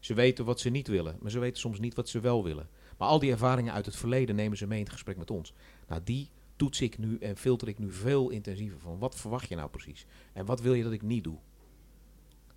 [0.00, 2.68] Ze weten wat ze niet willen, maar ze weten soms niet wat ze wel willen.
[2.98, 5.54] Maar al die ervaringen uit het verleden nemen ze mee in het gesprek met ons.
[5.88, 8.98] Nou, die toets ik nu en filter ik nu veel intensiever van.
[8.98, 10.06] Wat verwacht je nou precies?
[10.32, 11.38] En wat wil je dat ik niet doe?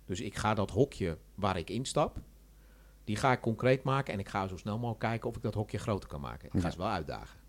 [0.04, 2.20] Dus ik ga dat hokje waar ik instap,
[3.04, 5.54] die ga ik concreet maken en ik ga zo snel mogelijk kijken of ik dat
[5.54, 6.48] hokje groter kan maken.
[6.52, 7.41] Ik ga ze wel uitdagen.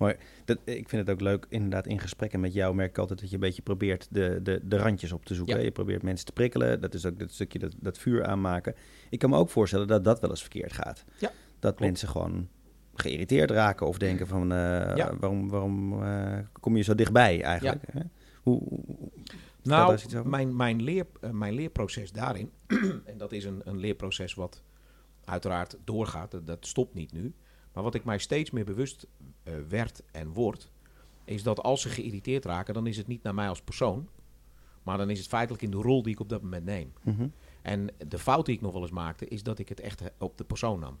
[0.00, 3.20] Maar dat, ik vind het ook leuk, inderdaad, in gesprekken met jou merk ik altijd
[3.20, 5.56] dat je een beetje probeert de, de, de randjes op te zoeken.
[5.56, 5.62] Ja.
[5.62, 8.74] Je probeert mensen te prikkelen, dat is ook dat stukje dat, dat vuur aanmaken.
[9.10, 11.04] Ik kan me ook voorstellen dat dat wel eens verkeerd gaat.
[11.18, 11.80] Ja, dat klopt.
[11.80, 12.48] mensen gewoon
[12.94, 14.58] geïrriteerd raken of denken van, uh,
[14.96, 15.16] ja.
[15.16, 17.82] waarom, waarom uh, kom je zo dichtbij eigenlijk?
[17.94, 18.02] Ja.
[18.42, 19.10] Hoe, hoe,
[19.62, 22.50] nou, mijn, mijn, leer, uh, mijn leerproces daarin,
[23.10, 24.62] en dat is een, een leerproces wat
[25.24, 27.34] uiteraard doorgaat, dat, dat stopt niet nu.
[27.72, 29.06] Maar wat ik mij steeds meer bewust
[29.44, 30.70] uh, werd en word,
[31.24, 34.08] is dat als ze geïrriteerd raken, dan is het niet naar mij als persoon,
[34.82, 36.92] maar dan is het feitelijk in de rol die ik op dat moment neem.
[37.02, 37.32] Mm -hmm.
[37.62, 40.38] En de fout die ik nog wel eens maakte, is dat ik het echt op
[40.38, 40.98] de persoon nam.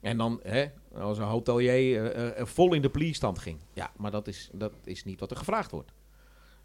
[0.00, 3.58] En dan hè, als een hotelier uh, uh, vol in de pliestand ging.
[3.72, 5.92] Ja, maar dat is, dat is niet wat er gevraagd wordt.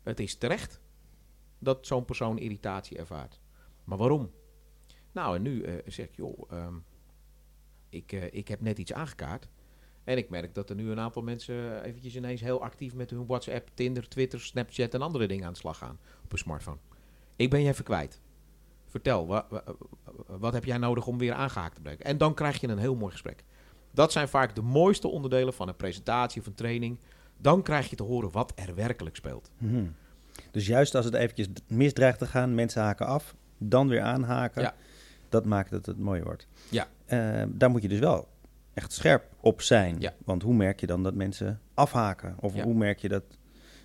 [0.03, 0.79] Het is terecht
[1.59, 3.39] dat zo'n persoon irritatie ervaart.
[3.83, 4.31] Maar waarom?
[5.11, 6.83] Nou, en nu zeg ik, joh, um,
[7.89, 9.47] ik, uh, ik heb net iets aangekaart.
[10.03, 13.25] En ik merk dat er nu een aantal mensen eventjes ineens heel actief met hun
[13.25, 16.77] WhatsApp, Tinder, Twitter, Snapchat en andere dingen aan de slag gaan op een smartphone.
[17.35, 18.21] Ik ben je even kwijt.
[18.85, 19.63] Vertel, wa, wa,
[20.27, 22.05] wat heb jij nodig om weer aangehaakt te breken?
[22.05, 23.43] En dan krijg je een heel mooi gesprek.
[23.91, 26.99] Dat zijn vaak de mooiste onderdelen van een presentatie of een training.
[27.37, 29.51] Dan krijg je te horen wat er werkelijk speelt.
[29.57, 29.95] Mm-hmm.
[30.51, 34.61] Dus juist als het eventjes misdreigt te gaan, mensen haken af, dan weer aanhaken.
[34.61, 34.75] Ja.
[35.29, 36.47] Dat maakt dat het mooi wordt.
[36.69, 36.87] Ja.
[37.13, 38.27] Uh, daar moet je dus wel
[38.73, 39.95] echt scherp op zijn.
[39.99, 40.13] Ja.
[40.25, 42.35] Want hoe merk je dan dat mensen afhaken?
[42.39, 42.63] Of Ja.
[42.63, 43.23] hoe merk je dat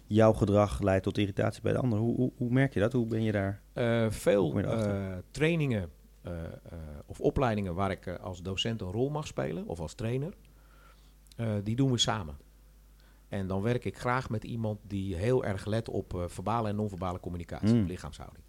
[0.07, 1.99] jouw gedrag leidt tot irritatie bij de ander?
[1.99, 2.93] Hoe, hoe, hoe merk je dat?
[2.93, 3.61] Hoe ben je daar?
[3.75, 5.91] Uh, veel je uh, trainingen
[6.27, 6.33] uh,
[7.07, 10.35] of opleidingen waar ik als docent een rol mag spelen of als trainer,
[11.63, 12.37] die doen we samen.
[13.29, 17.21] En dan werk ik graag met iemand die heel erg let op verbale en non-verbale
[17.21, 17.87] communicatie, Mm.
[17.87, 18.45] lichaamshouding.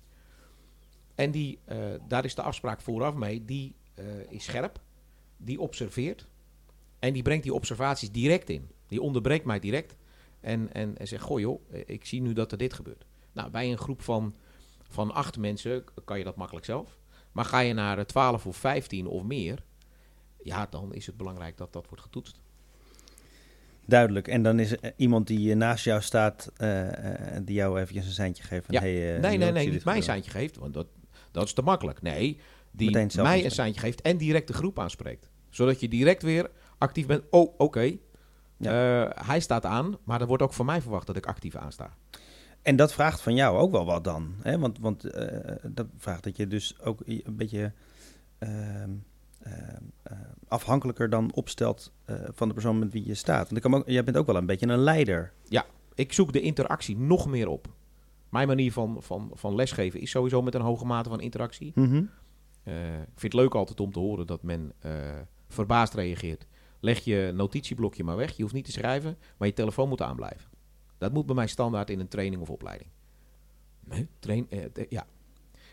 [1.15, 1.59] En die,
[2.07, 3.75] daar is de afspraak vooraf mee, die
[4.29, 4.79] is scherp,
[5.38, 6.27] die observeert
[6.99, 8.69] en die brengt die observaties direct in.
[8.88, 9.95] Die onderbreekt mij direct
[10.39, 13.05] en, en, en zegt, goh joh, ik zie nu dat er dit gebeurt.
[13.31, 14.36] Nou, bij een groep van,
[14.89, 16.97] van acht mensen kan je dat makkelijk zelf.
[17.31, 19.63] Maar ga je naar 12 of 15 of meer,
[20.43, 22.39] ja, dan is het belangrijk dat dat wordt getoetst.
[23.88, 24.27] Duidelijk.
[24.27, 26.88] En dan is er iemand die eh, naast jou staat, uh,
[27.43, 28.65] die jou eventjes een seintje geeft.
[28.65, 28.81] Van, Ja.
[28.81, 30.03] hey, uh, nee, nee, nee, niet dit mij een gebeuren.
[30.03, 30.88] seintje geeft, want dat,
[31.31, 32.01] dat is te makkelijk.
[32.01, 32.39] Nee,
[32.75, 35.29] die mij een seintje geeft en direct de groep aanspreekt.
[35.49, 37.23] Zodat je direct weer actief bent.
[37.29, 37.97] Oh, oké.
[38.57, 39.03] Ja.
[39.03, 41.93] Eh, hij staat aan, maar er wordt ook van mij verwacht dat ik actief aansta.
[42.61, 44.33] En dat vraagt van jou ook wel wat dan.
[44.41, 44.59] Hè?
[44.59, 47.73] Want, want eh, dat vraagt dat je dus ook een beetje
[48.38, 48.89] ehm,
[49.39, 51.93] ehm, eh, afhankelijker dan opstelt
[52.33, 53.43] van de persoon met wie je staat.
[53.43, 55.33] Want ik kan ook, jij bent ook wel een beetje een leider.
[55.95, 57.67] Ik zoek de interactie nog meer op.
[58.29, 61.71] Mijn manier van, van, van lesgeven is sowieso met een hoge mate van interactie.
[61.75, 61.95] Mhm.
[61.95, 62.03] Eh,
[62.73, 64.91] ik vind het leuk altijd om te horen dat men eh,
[65.47, 66.47] verbaasd reageert.
[66.80, 68.36] Leg je notitieblokje maar weg.
[68.36, 70.49] Je hoeft niet te schrijven, maar je telefoon moet aanblijven.
[70.97, 72.89] Dat moet bij mij standaard in een training of opleiding.
[73.84, 75.08] Nee, train, eh, ja.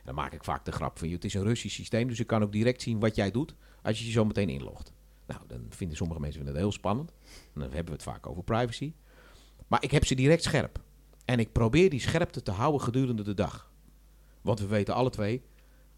[0.05, 2.27] Dan maak ik vaak de grap van, joh, het is een Russisch systeem, dus ik
[2.27, 4.93] kan ook direct zien wat jij doet als je je zo meteen inlogt.
[5.27, 7.13] Nou, dan vinden sommige mensen vinden het heel spannend.
[7.55, 8.93] En dan hebben we het vaak over privacy.
[9.67, 10.83] Maar ik heb ze direct scherp.
[11.25, 13.71] En ik probeer die scherpte te houden gedurende de dag.
[14.41, 15.43] Want we weten alle twee,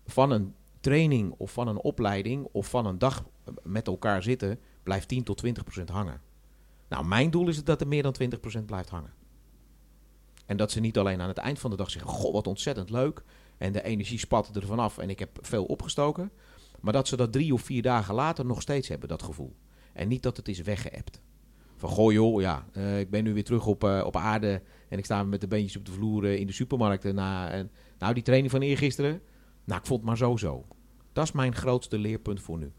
[0.07, 0.55] van een
[0.85, 3.25] training of van een opleiding of van een dag
[3.63, 6.21] met elkaar zitten, blijft 10 tot 20 procent hangen.
[6.89, 9.13] Nou, mijn doel is het dat er meer dan 20 procent blijft hangen.
[10.47, 12.91] En dat ze niet alleen aan het eind van de dag zeggen, goh, wat ontzettend
[12.91, 13.23] leuk.
[13.59, 16.31] En de energie spatte er vanaf en ik heb veel opgestoken.
[16.81, 19.57] Maar dat ze dat drie of vier dagen later nog steeds hebben, dat gevoel.
[19.93, 21.21] En niet dat het is weggeëpt.
[21.77, 24.99] Van goh joh, ja, eh, ik ben nu weer terug op, eh, op aarde en
[24.99, 27.15] ik sta met de beentjes op de vloer eh, in de supermarkten.
[27.15, 29.21] Na, en, nou, die training van eergisteren,
[29.65, 30.65] nou, ik vond het maar zo zo.
[31.15, 32.73] Dat is mijn grootste leerpunt voor nu.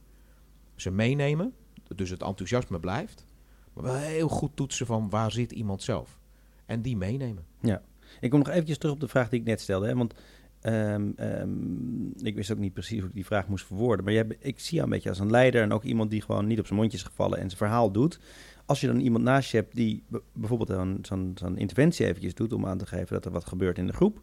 [0.75, 1.53] Ze meenemen,
[1.95, 3.25] dus het enthousiasme blijft.
[3.73, 6.19] Maar wel heel goed toetsen van waar zit iemand zelf.
[6.65, 7.45] En die meenemen.
[7.61, 7.81] Ja.
[8.19, 9.87] Ik kom nog eventjes terug op de vraag die ik net stelde.
[9.87, 9.95] Hè?
[9.95, 10.13] Want
[10.61, 14.05] ehm, ehm, ik wist ook niet precies hoe ik die vraag moest verwoorden.
[14.05, 16.59] Maar ik zie jou een beetje als een leider en ook iemand die gewoon niet
[16.59, 18.19] op zijn mondjes gevallen en zijn verhaal doet.
[18.65, 22.77] Als je dan iemand naast je hebt die bijvoorbeeld zo'n interventie eventjes doet om aan
[22.77, 24.21] te geven dat er wat gebeurt in de groep.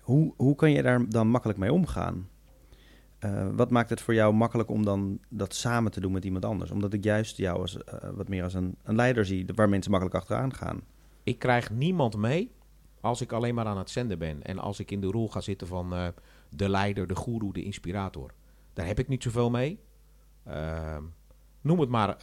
[0.00, 2.28] Hoe, hoe kan je daar dan makkelijk mee omgaan?
[3.18, 6.44] Eh, wat maakt het voor jou makkelijk om dan dat samen te doen met iemand
[6.44, 6.70] anders?
[6.70, 9.90] Omdat ik juist jou als, eh, wat meer als een, een leider zie, waar mensen
[9.90, 10.80] makkelijk achteraan gaan.
[11.22, 12.50] Ik krijg niemand mee
[13.00, 14.42] als ik alleen maar aan het zenden ben.
[14.42, 16.08] En als ik in de rol ga zitten van eh,
[16.50, 18.30] de leider, de goeroe, de inspirator.
[18.72, 19.80] Daar heb ik niet zoveel mee.
[20.44, 21.02] Ehm,
[21.60, 22.16] noem het maar...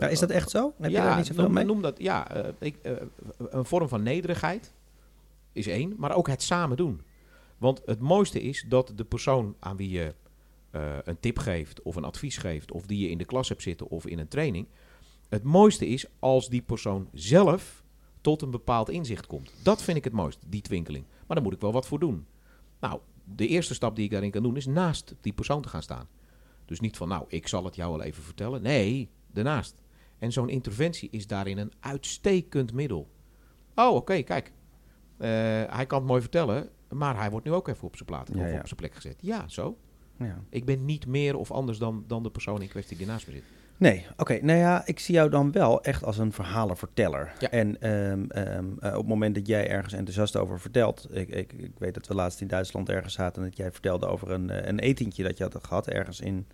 [0.00, 0.74] Ja, is dat echt zo?
[0.78, 1.64] Heb je daar niet zoveel noem, mee?
[1.64, 2.78] noem dat, ja, ik,
[3.38, 4.72] een vorm van nederigheid
[5.52, 7.00] is één, maar ook het samen doen.
[7.58, 10.14] Want het mooiste is dat de persoon aan wie je
[10.76, 13.62] eh, een tip geeft of een advies geeft, of die je in de klas hebt
[13.62, 14.66] zitten of in een training,
[15.28, 17.84] het mooiste is als die persoon zelf
[18.20, 19.52] tot een bepaald inzicht komt.
[19.62, 21.04] Dat vind ik het mooist, die twinkeling.
[21.26, 22.26] Maar daar moet ik wel wat voor doen.
[22.80, 25.82] Nou, de eerste stap die ik daarin kan doen is naast die persoon te gaan
[25.82, 26.08] staan.
[26.64, 28.62] Dus niet van, nou, ik zal het jou wel even vertellen.
[28.62, 29.82] Nee, daarnaast.
[30.18, 33.08] En zo'n interventie is daarin een uitstekend middel.
[33.74, 34.52] Oh, oké, kijk.
[35.16, 35.28] Eh,
[35.66, 38.44] hij kan het mooi vertellen, maar hij wordt nu ook even op zijn, plaat, Ja,
[38.44, 38.58] of ja.
[38.58, 39.16] op zijn plek gezet.
[39.20, 39.76] Ja, zo.
[40.18, 40.42] Ja.
[40.48, 43.32] Ik ben niet meer of anders dan, dan de persoon in kwestie die naast me
[43.32, 43.42] zit.
[43.78, 44.38] Nee, oké.
[44.42, 47.32] Nou ja, ik zie jou dan wel echt als een verhalenverteller.
[47.38, 47.50] Ja.
[47.50, 51.08] En ehm, ehm, eh, op het moment dat jij ergens enthousiast over vertelt...
[51.10, 53.42] Ik, ik, ik weet dat we laatst in Duitsland ergens zaten...
[53.42, 55.88] en dat jij vertelde over een, eh, een etentje dat je had gehad...
[55.88, 56.46] ergens in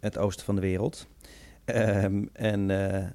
[0.00, 1.06] het oosten van de wereld.
[1.64, 3.06] Ehm, en eh,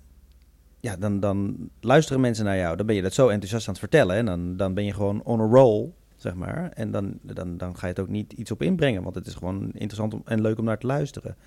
[0.80, 2.76] ja, dan, dan luisteren mensen naar jou.
[2.76, 4.16] Dan ben je dat zo enthousiast aan het vertellen...
[4.16, 5.90] en dan, dan ben je gewoon on a roll,
[6.26, 6.72] zeg maar.
[6.72, 9.04] En dan, dan, dan ga je het ook niet iets op inbrengen...
[9.04, 11.38] want het is gewoon interessant om, en leuk om naar te luisteren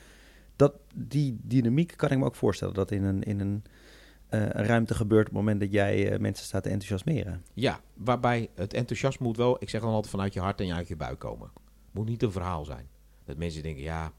[0.59, 3.64] dat, die dynamiek kan ik me ook voorstellen dat in een, in een,
[4.29, 7.45] eh, een ruimte gebeurt op het moment dat jij eh, mensen staat te enthousiasmeren.
[7.55, 10.88] Ja, waarbij het enthousiasme moet wel, ik zeg dan altijd vanuit je hart en uit
[10.88, 11.51] je buik komen.
[11.91, 12.88] Moet niet een verhaal zijn.
[13.25, 14.12] Dat mensen denken, ja,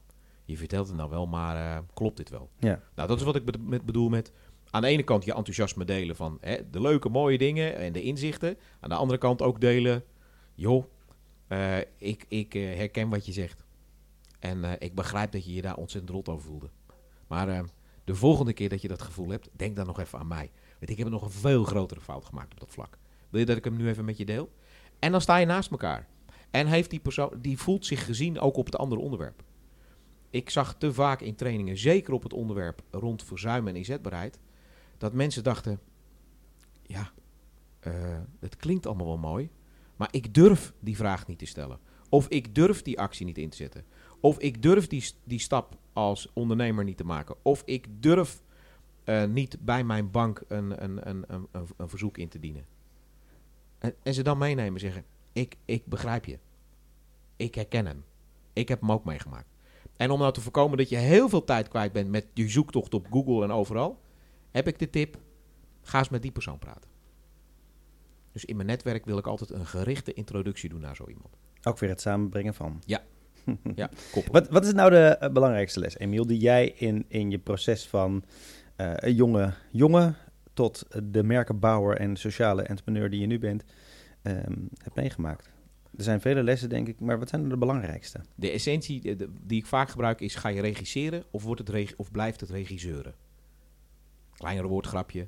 [0.44, 2.50] je vertelt het nou wel, maar eh, klopt dit wel?
[2.58, 2.80] Ja.
[2.94, 4.32] Nou, dat is wat ik met bedoel met
[4.70, 8.02] aan de ene kant je enthousiasme delen van hè, de leuke, mooie dingen en de
[8.02, 8.56] inzichten.
[8.80, 10.04] Aan de andere kant ook delen,
[10.60, 10.84] joh,
[11.46, 13.64] eh, ik, ik eh, herken wat je zegt.
[14.38, 16.70] En eh, ik begrijp dat je je daar ontzettend rot over voelde.
[17.26, 17.64] Maar
[18.04, 20.50] de volgende keer dat je dat gevoel hebt, denk dan nog even aan mij.
[20.78, 22.98] Want ik heb nog een veel grotere fout gemaakt op dat vlak.
[23.30, 24.52] Wil je dat ik hem nu even met je deel?
[24.98, 26.08] En dan sta je naast elkaar.
[26.50, 29.42] En heeft die persoon, die voelt zich gezien ook op het andere onderwerp.
[30.30, 34.38] Ik zag te vaak in trainingen, zeker op het onderwerp rond verzuim en inzetbaarheid,
[34.98, 35.80] dat mensen dachten:
[36.82, 37.12] ja,
[38.38, 39.50] het klinkt allemaal wel mooi,
[40.00, 41.78] maar ik durf die vraag niet te stellen.
[42.08, 43.84] Of ik durf die actie niet in te zetten.
[44.20, 47.36] Of ik durf die, die stap als ondernemer niet te maken.
[47.42, 48.42] Of ik durf
[49.04, 52.66] eh, niet bij mijn bank een, een, een, een, een, verzoek in te dienen.
[53.78, 56.38] En, ze dan meenemen en zeggen: ik, ik begrijp je.
[57.36, 58.04] Ik herken hem.
[58.52, 59.48] Ik heb hem ook meegemaakt.
[59.96, 62.94] En om nou te voorkomen dat je heel veel tijd kwijt bent met je zoektocht
[62.94, 64.00] op Google en overal,
[64.50, 65.18] heb ik de tip:
[65.82, 66.90] ga eens met die persoon praten.
[68.32, 71.36] Dus in mijn netwerk wil ik altijd een gerichte introductie doen naar zo iemand.
[71.62, 72.82] Ook weer het samenbrengen van.
[73.74, 74.32] Ja, koppel.
[74.32, 77.88] Wat, wat is nou de eh, belangrijkste les, Emiel, die jij in, in je proces
[77.88, 78.24] van
[78.76, 80.16] eh, een jonge jongen
[80.54, 83.64] tot de merkenbouwer en sociale entrepreneur die je nu bent,
[84.22, 85.50] ehm, hebt meegemaakt?
[85.96, 88.20] Er zijn vele lessen, denk ik, maar wat zijn er de belangrijkste?
[88.34, 91.68] De essentie de- de- die ik vaak gebruik is: ga je regisseren of, wordt het
[91.68, 93.14] reg- of blijft het regisseuren?
[94.34, 95.26] Kleinere woordgrapje.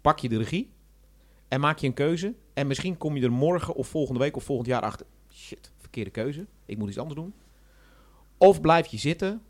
[0.00, 0.72] Pak je de regie
[1.50, 2.34] en maak je een keuze.
[2.54, 5.06] En misschien kom je er morgen of volgende week of volgend jaar achter.
[5.32, 6.46] Shit, verkeerde keuze.
[6.66, 7.34] Ik moet iets anders doen.
[8.38, 9.42] Of blijf je zitten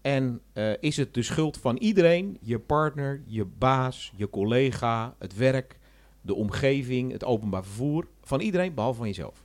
[0.00, 5.36] en eh, is het de schuld van iedereen, je partner, je baas, je collega, het
[5.36, 5.78] werk,
[6.20, 9.44] de omgeving, het openbaar vervoer, van iedereen behalve van jezelf.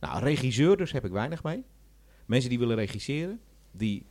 [0.00, 1.64] Nou, regisseurs heb ik weinig mee.
[2.26, 4.06] Mensen die willen regisseren, die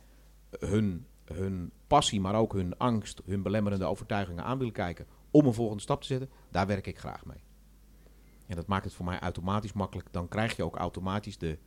[0.58, 5.54] hun, hun passie, maar ook hun angst, hun belemmerende overtuigingen aan willen kijken om een
[5.54, 7.38] volgende stap te zetten, daar werk ik graag mee.
[8.46, 10.08] En dat maakt het voor mij automatisch makkelijk.
[10.10, 11.58] Dan krijg je ook automatisch de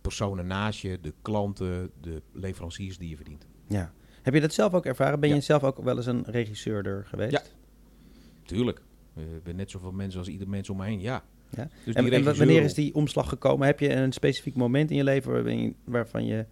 [0.00, 3.46] personen naast je, de klanten, de leveranciers die je verdient.
[3.68, 3.92] Ja.
[4.22, 5.20] Heb je dat zelf ook ervaren?
[5.20, 5.34] Ben Ja.
[5.34, 7.32] je zelf ook wel eens een regisseur er geweest?
[7.32, 7.42] Ja.
[8.42, 8.82] Tuurlijk.
[9.14, 11.24] Ik ben net zoveel mensen als ieder mens om me heen, ja.
[11.50, 11.68] Ja.
[11.84, 13.66] Dus die en, en wanneer is die omslag gekomen?
[13.66, 16.46] Heb je een specifiek moment in je leven waarvan je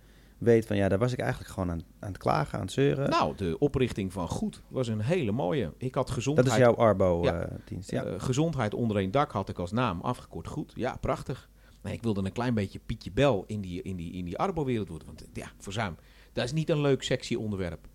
[0.45, 3.11] weet van ja, daar was ik eigenlijk gewoon aan, aan het klagen, aan het zeuren.
[3.11, 5.73] Nou, de oprichting van Goed was een hele mooie.
[5.79, 6.77] Ik had dat gezondheid, is jouw Ja.
[6.77, 7.91] Arbo-dienst.
[7.91, 8.05] ja.
[8.05, 10.49] eh, gezondheid onder één dak had ik als naam afgekort.
[10.49, 11.49] Goed, ja, prachtig.
[11.83, 14.89] Nee, ik wilde een klein beetje Pietje Bel in die, in die, in die Arbo-wereld
[14.89, 15.07] worden.
[15.07, 15.97] Want ja, verzuim,
[16.33, 17.87] dat is niet een leuk, sexy onderwerp.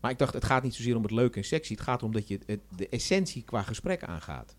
[0.00, 1.72] Maar ik dacht, het gaat niet zozeer om het leuke en sexy.
[1.72, 4.56] Het gaat erom dat je het- de essentie qua gesprek aangaat.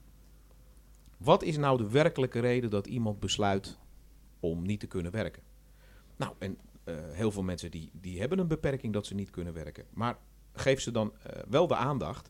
[1.17, 3.77] Wat is nou de werkelijke reden dat iemand besluit
[4.39, 5.43] om niet te kunnen werken?
[6.17, 9.53] Nou, en eh, heel veel mensen die, die hebben een beperking dat ze niet kunnen
[9.53, 9.85] werken.
[9.93, 10.17] Maar
[10.53, 12.29] geef ze dan eh, wel de aandacht,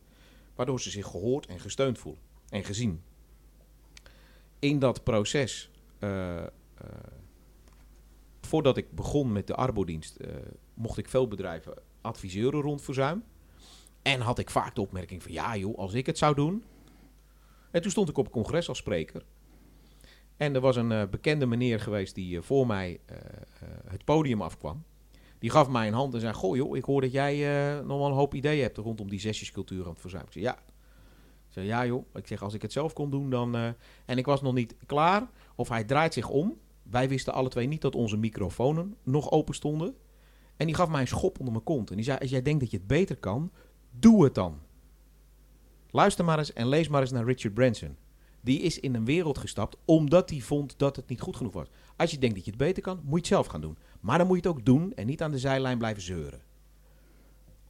[0.55, 3.01] waardoor ze zich gehoord en gesteund voelen en gezien.
[4.59, 6.43] In dat proces, eh,
[8.41, 10.17] voordat ik begon met de arbodienst,
[10.73, 13.23] mocht ik veel bedrijven adviseuren rond verzuim.
[14.01, 16.63] En had ik vaak de opmerking van, ja joh, als ik het zou doen.
[17.71, 19.25] En toen stond ik op een congres als spreker.
[20.37, 23.17] En er was een eh, bekende meneer geweest die eh, voor mij eh,
[23.87, 24.83] het podium afkwam.
[25.39, 27.35] Die gaf mij een hand en zei, goh joh, ik hoor dat jij
[27.85, 30.23] nog wel een hoop ideeën hebt rondom die zesjescultuur aan het verzuim.
[30.25, 30.53] Ik zei, ja.
[31.47, 33.55] Ik zei, ja joh, ik zeg, als ik het zelf kon doen dan...
[34.05, 36.57] En ik was nog niet klaar, of hij draait zich om.
[36.83, 39.95] Wij wisten alle twee niet dat onze microfoons nog open stonden.
[40.57, 41.89] En die gaf mij een schop onder mijn kont.
[41.89, 43.51] En die zei, als jij denkt dat je het beter kan,
[43.91, 44.59] doe het dan.
[45.91, 47.97] Luister maar eens en lees maar eens naar Richard Branson.
[48.43, 51.67] Die is in een wereld gestapt omdat hij vond dat het niet goed genoeg was.
[51.95, 53.77] Als je denkt dat je het beter kan, moet je het zelf gaan doen.
[53.99, 56.41] Maar dan moet je het ook doen en niet aan de zijlijn blijven zeuren.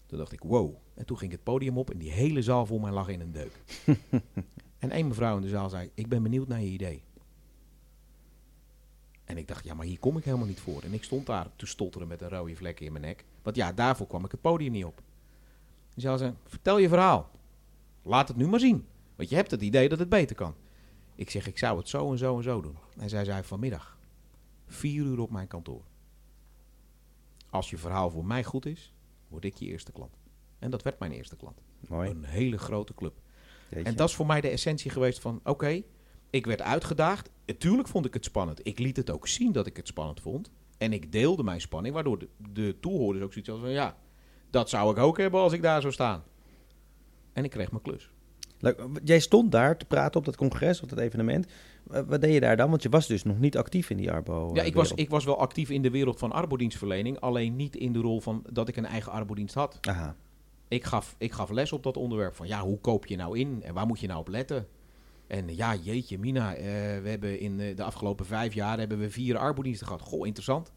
[0.05, 0.75] Toen dacht ik, wow.
[0.93, 3.21] En toen ging ik het podium op en die hele zaal voor mij lag in
[3.21, 3.63] een deuk.
[4.79, 7.03] en één mevrouw in de zaal zei, ik ben benieuwd naar je idee.
[9.23, 10.81] En ik dacht, ja, maar hier kom ik helemaal niet voor.
[10.81, 13.25] En ik stond daar te stotteren met een rode vlek in mijn nek.
[13.41, 15.01] Want ja, daarvoor kwam ik het podium niet op.
[15.95, 17.29] En ze zei, vertel je verhaal.
[18.01, 18.85] Laat het nu maar zien.
[19.15, 20.53] Want je hebt het idee dat het beter kan.
[21.15, 22.77] Ik zeg, ik zou het zo en zo en zo doen.
[22.97, 23.97] En zij zei, vanmiddag,
[24.65, 25.83] vier uur op mijn kantoor.
[27.49, 28.93] Als je verhaal voor mij goed is,
[29.27, 30.17] word ik je eerste klant.
[30.59, 31.61] En dat werd mijn eerste klant.
[31.87, 32.09] Mooi.
[32.09, 33.13] Een hele grote club.
[33.69, 33.89] Jeetje.
[33.89, 35.81] En dat is voor mij de essentie geweest van, oké,
[36.29, 37.29] ik werd uitgedaagd.
[37.45, 38.67] Natuurlijk vond ik het spannend.
[38.67, 40.51] Ik liet het ook zien dat ik het spannend vond.
[40.77, 43.97] En ik deelde mijn spanning, waardoor de, de toehoorders ook zoiets hadden van, ja,
[44.49, 46.23] dat zou ik ook hebben als ik daar zou staan.
[47.33, 48.11] En ik kreeg mijn klus.
[49.03, 51.47] Jij stond daar te praten op dat congres, op dat evenement.
[51.91, 52.69] Eh, Wat deed je daar dan?
[52.69, 54.49] Want je was dus nog niet actief in die Arbo.
[54.53, 57.75] Ja, eh, ik was, ik was wel actief in de wereld van arbodienstverlening, alleen niet
[57.75, 59.77] in de rol van dat ik een eigen arbodienst had.
[59.81, 60.15] Aha.
[60.67, 63.61] Ik gaf, ik gaf les op dat onderwerp van ja, hoe koop je nou in
[63.63, 64.67] en waar moet je nou op letten?
[65.27, 66.63] En ja, jeetje, Mina, eh,
[67.01, 70.01] we hebben in de afgelopen vijf jaar hebben we vier arbodiensten gehad.
[70.01, 70.71] Goh, interessant.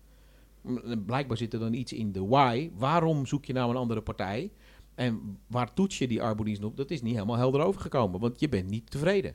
[1.07, 2.70] Blijkbaar zit er dan iets in de why.
[2.77, 4.51] Waarom zoek je nou een andere partij?
[4.97, 6.77] En waar toets je die arbodienst op?
[6.77, 9.35] Dat is niet helemaal helder overgekomen, want je bent niet tevreden.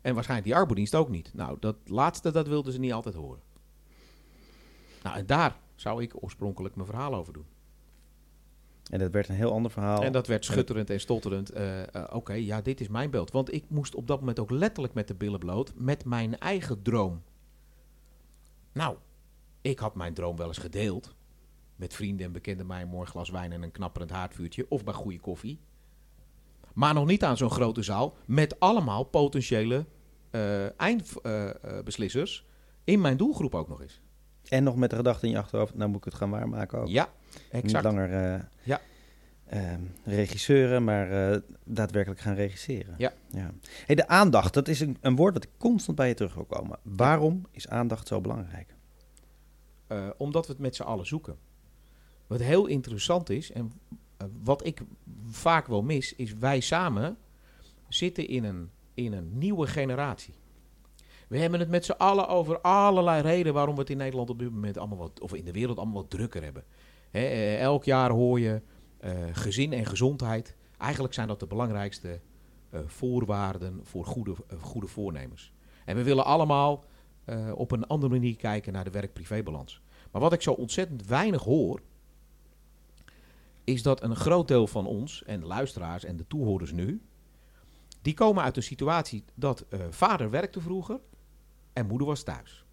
[0.00, 1.30] En waarschijnlijk die arbodienst ook niet.
[1.34, 3.40] Nou, dat laatste, dat wilden ze niet altijd horen.
[5.02, 7.46] Nou, en daar zou ik oorspronkelijk mijn verhaal over doen.
[8.90, 10.02] En dat werd een heel ander verhaal.
[10.02, 11.50] En dat werd schutterend en stotterend.
[11.50, 13.30] eh, eh, Oké, ja, dit is mijn beeld.
[13.30, 16.82] Want ik moest op dat moment ook letterlijk met de billen bloot met mijn eigen
[16.82, 17.22] droom.
[18.72, 18.96] Nou,
[19.60, 21.14] ik had mijn droom wel eens gedeeld.
[21.82, 24.66] Met vrienden en bekenden mij een mooi glas wijn en een knapperend haardvuurtje.
[24.68, 25.58] Of bij goede koffie.
[26.74, 28.14] Maar nog niet aan zo'n grote zaal.
[28.26, 29.86] Met allemaal potentiële
[30.30, 32.46] eh, eindbeslissers.
[32.84, 34.00] in mijn doelgroep ook nog eens.
[34.48, 36.88] En nog met de gedachte in je achterhoofd, nou moet ik het gaan waarmaken ook.
[36.88, 37.84] Ja, Niet exact.
[37.84, 38.80] langer eh, Ja.
[39.44, 39.72] eh,
[40.04, 42.94] regisseuren, maar eh, daadwerkelijk gaan regisseren.
[42.98, 43.12] Ja.
[43.86, 46.78] Hey, de aandacht, dat is een, een woord dat constant bij je terug wil komen.
[46.82, 48.74] Waarom is aandacht zo belangrijk?
[50.16, 51.36] Omdat we het met z'n allen zoeken.
[52.32, 53.72] Wat heel interessant is, en
[54.16, 54.80] eh, wat ik
[55.28, 57.16] vaak wel mis, is wij samen
[57.88, 60.34] zitten in een, in een nieuwe generatie.
[61.28, 64.38] We hebben het met z'n allen over allerlei redenen waarom we het in Nederland op
[64.38, 66.64] dit moment allemaal wat, of in de wereld allemaal wat drukker hebben.
[67.10, 68.62] Eh, elk jaar hoor je
[68.98, 70.56] eh, gezin en gezondheid.
[70.78, 72.20] Eigenlijk zijn dat de belangrijkste
[72.86, 75.52] voorwaarden voor goede, goede voornemens.
[75.84, 76.84] En we willen allemaal
[77.54, 79.82] op een andere manier kijken naar de werk-privébalans.
[80.10, 81.80] Maar wat ik zo ontzettend weinig hoor,
[83.64, 87.02] is dat een groot deel van ons, en de luisteraars en de toehoorders nu,
[88.02, 91.00] die komen uit een situatie dat eh, vader werkte vroeger
[91.72, 92.64] en moeder was thuis.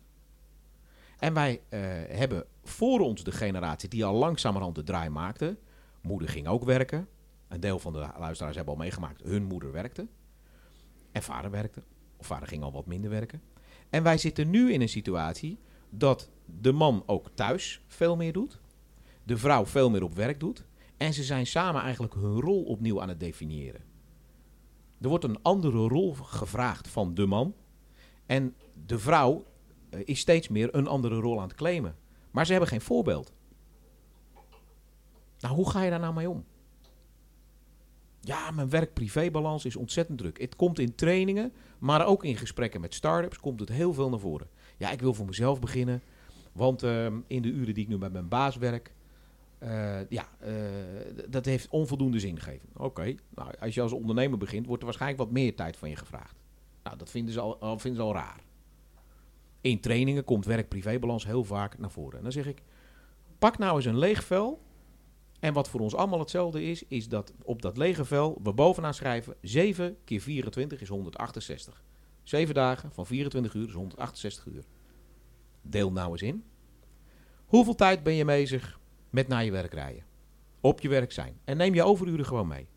[1.17, 1.79] En wij eh,
[2.17, 5.57] hebben voor ons de generatie die al langzamerhand de draai maakte.
[6.01, 7.07] Moeder ging ook werken.
[7.47, 10.07] Een deel van de luisteraars hebben al meegemaakt, hun moeder werkte.
[11.11, 11.83] En vader werkte.
[12.17, 13.41] Of vader ging al wat minder werken.
[13.89, 15.59] En wij zitten nu in een situatie
[15.89, 18.59] dat de man ook thuis veel meer doet.
[19.23, 20.65] De vrouw veel meer op werk doet.
[20.99, 23.81] En ze zijn samen eigenlijk hun rol opnieuw aan het definiëren.
[25.01, 27.55] Er wordt een andere rol gevraagd van de man.
[28.25, 29.45] En de vrouw
[29.89, 31.95] eh, is steeds meer een andere rol aan het claimen.
[32.31, 33.33] Maar ze hebben geen voorbeeld.
[35.39, 36.45] Nou, hoe ga je daar nou mee om?
[38.19, 40.39] Ja, mijn werk-privé-balans is ontzettend druk.
[40.39, 44.19] Het komt in trainingen, maar ook in gesprekken met start-ups komt het heel veel naar
[44.19, 44.47] voren.
[44.77, 46.01] Ja, ik wil voor mezelf beginnen,
[46.51, 48.93] want ehm, in de uren die ik nu met mijn baas werk,
[50.09, 50.53] ja, eh,
[51.29, 52.61] dat heeft onvoldoende zingeving.
[52.77, 55.95] Oké, nou, als je als ondernemer begint, wordt er waarschijnlijk wat meer tijd van je
[55.95, 56.35] gevraagd.
[56.83, 58.43] Nou, dat vinden ze al, al- vinden ze al raar.
[59.61, 62.17] In trainingen komt werk-privé-balans heel vaak naar voren.
[62.17, 62.61] En dan zeg ik,
[63.39, 64.61] pak nou eens een leeg vel.
[65.39, 68.93] En wat voor ons allemaal hetzelfde is, is dat op dat lege vel we bovenaan
[68.93, 71.83] schrijven 7 keer 24 is 168.
[72.23, 74.63] 7 dagen van 24 uur is 168 uur.
[75.61, 76.43] Deel nou eens in.
[77.45, 78.79] Hoeveel tijd ben je bezig
[79.09, 80.03] met naar je werk rijden?
[80.61, 81.39] Op je werk zijn.
[81.43, 82.67] En neem je overuren gewoon mee.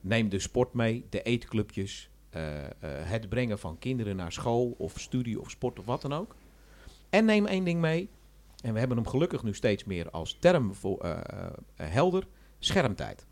[0.00, 5.00] Neem de sport mee, de eetclubjes, eh, eh, het brengen van kinderen naar school of
[5.00, 6.34] studie of sport of wat dan ook.
[7.10, 8.10] En neem één ding mee.
[8.62, 12.26] En we hebben hem gelukkig nu steeds meer als term voor, eh, helder.
[12.58, 13.26] Schermtijd.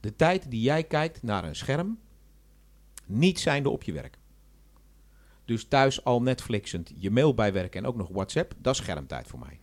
[0.00, 1.98] De tijd die jij kijkt naar een scherm,
[3.06, 4.18] niet zijnde op je werk.
[5.44, 9.38] Dus thuis al Netflixend, je mail bijwerken en ook nog WhatsApp, dat is schermtijd voor
[9.38, 9.58] mij.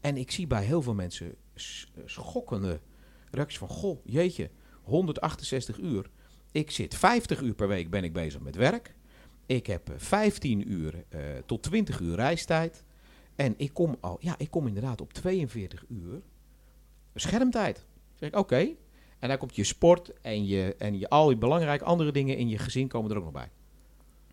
[0.00, 1.34] En ik zie bij heel veel mensen
[2.04, 2.80] schokkende
[3.30, 4.50] reacties van, goh, jeetje,
[4.82, 6.10] 168 uur.
[6.52, 8.94] Ik zit 50 uur per week ben ik bezig met werk.
[9.46, 12.84] Ik heb eh, 15 uur eh, tot 20 uur reistijd.
[13.36, 16.22] En ik kom al, ja, ik kom inderdaad op 42 uur
[17.14, 17.86] schermtijd.
[18.14, 18.68] Zeg ik, oké.
[19.18, 22.48] En dan komt je sport en, je, en je, al die belangrijke andere dingen in
[22.48, 23.50] je gezin komen er ook nog bij.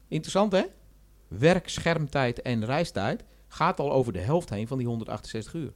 [0.08, 0.64] Interessant hè?
[1.28, 5.74] Werk, schermtijd en reistijd gaat al over de helft heen van die 168 uur.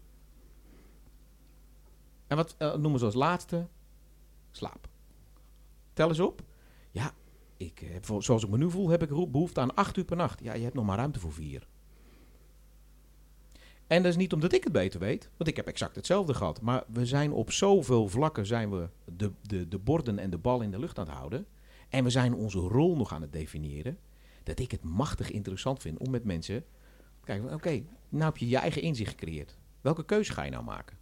[2.27, 3.67] En wat eh, noemen ze als laatste?
[4.51, 4.87] Slaap.
[5.93, 6.41] Tel eens op.
[6.91, 7.13] Ja,
[7.57, 10.17] ik heb, voor- zoals ik me nu voel, heb ik behoefte aan 8 uur per
[10.17, 10.39] nacht.
[10.43, 11.67] Ja, je hebt nog maar ruimte voor 4.
[13.87, 16.61] En dat is niet omdat ik het beter weet, want ik heb exact hetzelfde gehad.
[16.61, 20.61] Maar we zijn op zoveel vlakken zijn we de, de, de borden en de bal
[20.61, 21.45] in de lucht aan het houden.
[21.89, 23.99] En we zijn onze rol nog aan het definiëren.
[24.43, 26.65] Dat ik het machtig interessant vind om met mensen...
[27.23, 29.57] Kijk, oké, nou heb je je eigen inzicht gecreëerd.
[29.81, 30.97] Welke keuze ga je nou maken?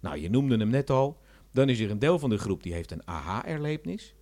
[0.00, 1.20] Nou, je noemde hem net al.
[1.50, 4.14] Dan is er een deel van de groep die heeft een aha-erlevenis.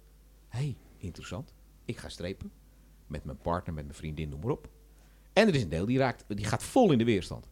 [0.49, 1.55] Hé, hey, interessant.
[1.85, 2.53] Ik ga strepen.
[3.07, 4.69] Met mijn partner, met mijn vriendin, noem maar op.
[5.33, 7.49] En er is een deel die, raakt, die gaat vol in de weerstand.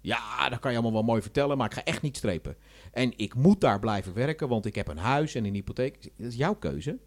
[0.00, 2.56] Ja, dat kan je allemaal wel mooi vertellen, maar ik ga echt niet strepen.
[2.92, 6.02] En ik moet daar blijven werken, want ik heb een huis en een hypotheek.
[6.02, 6.98] Dat is jouw keuze.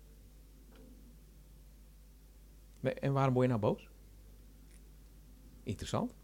[2.81, 3.90] En waarom word je nou boos?
[5.63, 6.15] Interessant.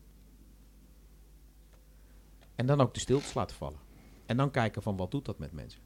[2.55, 3.79] En dan ook de stiltes laten vallen.
[4.25, 5.81] En dan kijken van wat doet dat met mensen.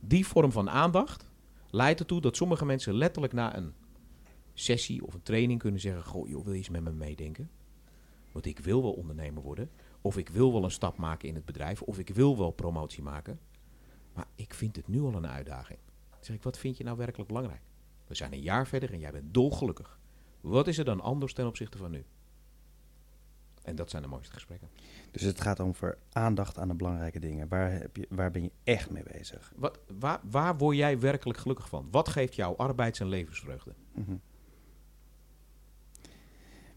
[0.00, 1.28] Die vorm van aandacht
[1.70, 3.74] leidt ertoe dat sommige mensen letterlijk na een
[4.52, 7.50] sessie of een training kunnen zeggen: Goh, joh, wil je eens met me meedenken?
[8.32, 9.70] Want ik wil wel ondernemer worden.
[10.00, 11.82] Of ik wil wel een stap maken in het bedrijf.
[11.82, 13.40] Of ik wil wel promotie maken.
[14.12, 15.78] Maar ik vind het nu al een uitdaging.
[16.10, 17.62] Dan zeg ik: Wat vind je nou werkelijk belangrijk?
[18.06, 20.00] We zijn een jaar verder en jij bent dolgelukkig.
[20.40, 22.04] Wat is er dan anders ten opzichte van nu?
[23.64, 24.68] En dat zijn de mooiste gesprekken.
[25.10, 27.48] Dus het gaat over aandacht aan de belangrijke dingen.
[27.48, 29.52] Waar, heb je, waar ben je echt mee bezig?
[29.56, 31.88] Wat, waar, waar word jij werkelijk gelukkig van?
[31.90, 33.74] Wat geeft jou arbeids- en levensvreugde?
[33.92, 34.16] Mhm.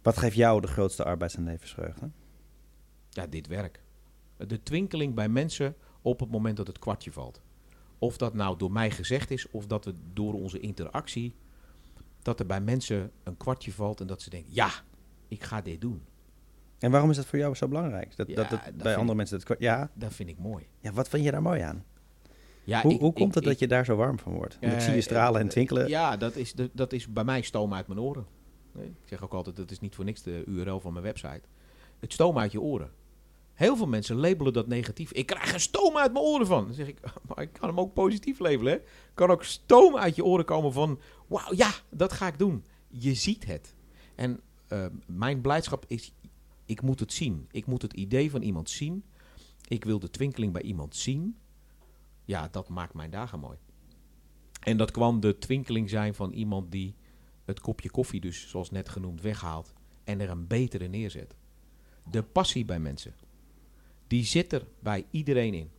[0.02, 2.10] Wat geeft jou de grootste arbeids- en levensvreugde?
[3.10, 3.82] Ja, dit werk.
[4.38, 7.42] De twinkeling bij mensen op het moment dat het kwartje valt.
[8.00, 11.36] Of dat nou door mij gezegd is, of dat we door onze interactie,
[12.22, 14.72] dat er bij mensen een kwartje valt en dat ze denken, ja,
[15.28, 16.02] ik ga dit doen.
[16.80, 18.16] En waarom is dat voor jou zo belangrijk?
[18.16, 19.40] Dat, Ja, dat, dat bij andere ik- mensen...
[19.48, 20.68] Dat, ja, Dat vind ik mooi.
[20.80, 21.86] ja, wat vind je daar mooi aan?
[22.64, 24.58] Ja, hoe ik- hoe komt ik- het dat je daar zo warm van wordt?
[24.62, 25.88] Want ik Eh, zie je stralen en eh, twinkelen.
[25.88, 28.26] Ja, dat is, de- dat is bij mij stoom uit mijn oren.
[28.72, 31.42] Nee, ik zeg ook altijd, dat is niet voor niks de URL van mijn website.
[32.00, 32.92] Het stoom uit je oren.
[33.54, 35.12] Heel veel mensen labelen dat negatief.
[35.12, 36.66] Ik krijg er stoom uit mijn oren van.
[36.66, 38.74] Dan zeg ik, maar ik kan hem ook positief labelen.
[38.74, 38.80] Hè?
[39.14, 42.66] Kan ook stoom uit je oren komen van, wauw, ja, dat ga ik doen.
[42.88, 43.76] Je ziet het.
[44.16, 46.14] En eh, mijn blijdschap is,
[46.68, 47.48] ik moet het zien.
[47.52, 49.04] Ik moet het idee van iemand zien.
[49.68, 51.38] Ik wil de twinkeling bij iemand zien.
[52.24, 53.58] Ja, dat maakt mijn dagen mooi.
[54.60, 56.96] En dat kwam de twinkeling zijn van iemand die
[57.46, 61.36] het kopje koffie, dus zoals net genoemd, weghaalt en er een betere neerzet.
[62.10, 63.16] De passie bij mensen,
[64.08, 65.70] die zit er bij iedereen in.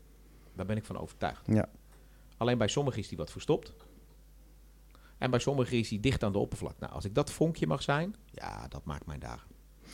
[0.54, 1.46] Daar ben ik van overtuigd.
[1.46, 1.68] Ja.
[2.36, 3.74] Alleen bij sommigen is die wat verstopt.
[5.18, 6.78] En bij sommigen is die dicht aan de oppervlak.
[6.78, 9.47] Nou, als ik dat vonkje mag zijn, ja, dat maakt mijn dagen.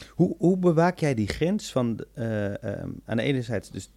[0.09, 3.91] Hoe, hoe bewaak jij die grens van eh, ehm, aan de ene zijde dus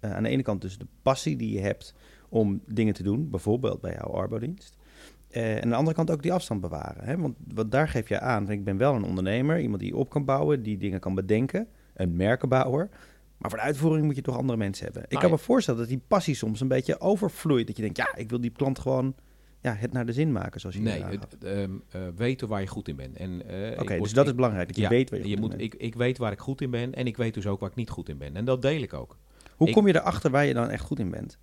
[0.00, 1.94] eh, aan de ene kant dus de passie die je hebt
[2.28, 4.78] om dingen te doen, bijvoorbeeld bij jouw arbodienst,
[5.30, 7.04] Eh, en aan de andere kant ook die afstand bewaren.
[7.04, 7.16] Hè?
[7.16, 8.50] Want wat daar geef je aan.
[8.50, 11.66] Ik ben wel een ondernemer, iemand die op kan bouwen, die dingen kan bedenken.
[11.94, 12.88] Een merkenbouwer.
[13.36, 15.02] Maar voor de uitvoering moet je toch andere mensen hebben.
[15.02, 15.36] Ik Nou kan ja.
[15.36, 17.66] me voorstellen dat die passie soms een beetje overvloeit.
[17.66, 19.14] Dat je denkt, ja, ik wil die klant gewoon
[19.60, 22.66] ja, het naar de zin maken, zoals je Nee, het, ehm, eh, weten waar je
[22.66, 23.16] goed in bent.
[23.16, 25.30] En, eh, ik Oké, dus dat is belangrijk, dat je ja, weet waar je, je
[25.34, 25.74] goed in moet, bent.
[25.74, 27.76] ik, ik weet waar ik goed in ben en ik weet dus ook waar ik
[27.76, 28.36] niet goed in ben.
[28.36, 29.16] En dat deel ik ook.
[29.56, 31.38] Hoe ik- kom je erachter waar je dan echt goed in bent?